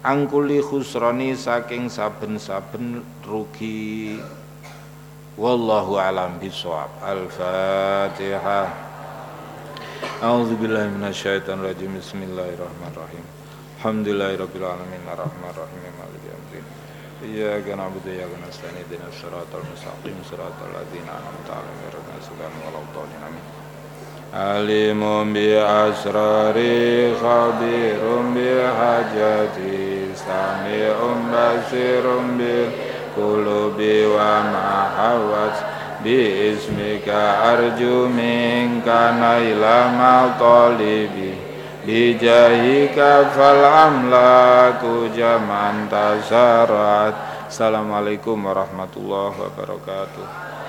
angkuli 0.00 0.64
khusroni 0.64 1.36
saking 1.36 1.92
saben-saben 1.92 3.04
rugi. 3.24 4.16
Wallahu 5.36 5.96
alam 5.96 6.36
bisawab 6.36 6.88
al-fatihah 7.00 8.68
A'udzu 10.20 10.56
billahi 10.60 10.92
minasyaitonir 10.96 11.72
rajim 11.72 11.96
bismillahirrahmanirrahim. 11.96 13.24
Alhamdulillahirabbil 13.80 14.64
alamin 14.64 15.04
arrahmanirrahim. 15.08 15.80
Maliki 15.96 16.28
yaumiddin. 16.28 16.64
Iyyaka 17.24 17.72
na'budu 17.76 18.08
wa 18.08 18.16
iyyaka 18.16 18.36
nasta'in. 18.44 18.76
Ihdinas 18.84 19.16
siratal 19.16 19.64
mustaqim. 19.64 20.16
Siratal 20.24 20.72
ladzina 20.76 21.20
an'amta 21.20 21.56
'alaihim 21.56 21.80
ghairil 21.84 22.04
maghdubi 22.08 22.40
'alaihim 22.40 22.64
waladdallin 22.68 23.22
amin 23.28 23.59
Alimum 24.30 25.34
bi 25.34 25.58
asrari 25.58 27.10
khabirum 27.18 28.30
bi 28.30 28.62
hajati 28.62 30.06
sami'un 30.14 31.34
basirun 31.34 32.38
bil 32.38 32.70
kulubi 33.10 34.06
wa 34.06 34.46
mahawat 34.54 35.58
bi 36.06 36.54
ismika 36.54 37.58
arju 37.58 38.06
minka 38.06 39.18
naila 39.18 39.98
ma 39.98 40.38
talibi 40.38 41.34
bi 41.82 42.14
jahika 42.14 43.34
fal 43.34 43.66
amlaku 43.66 45.10
jamantasarat 45.10 47.18
Assalamualaikum 47.50 48.46
warahmatullahi 48.46 49.42
wabarakatuh. 49.42 50.59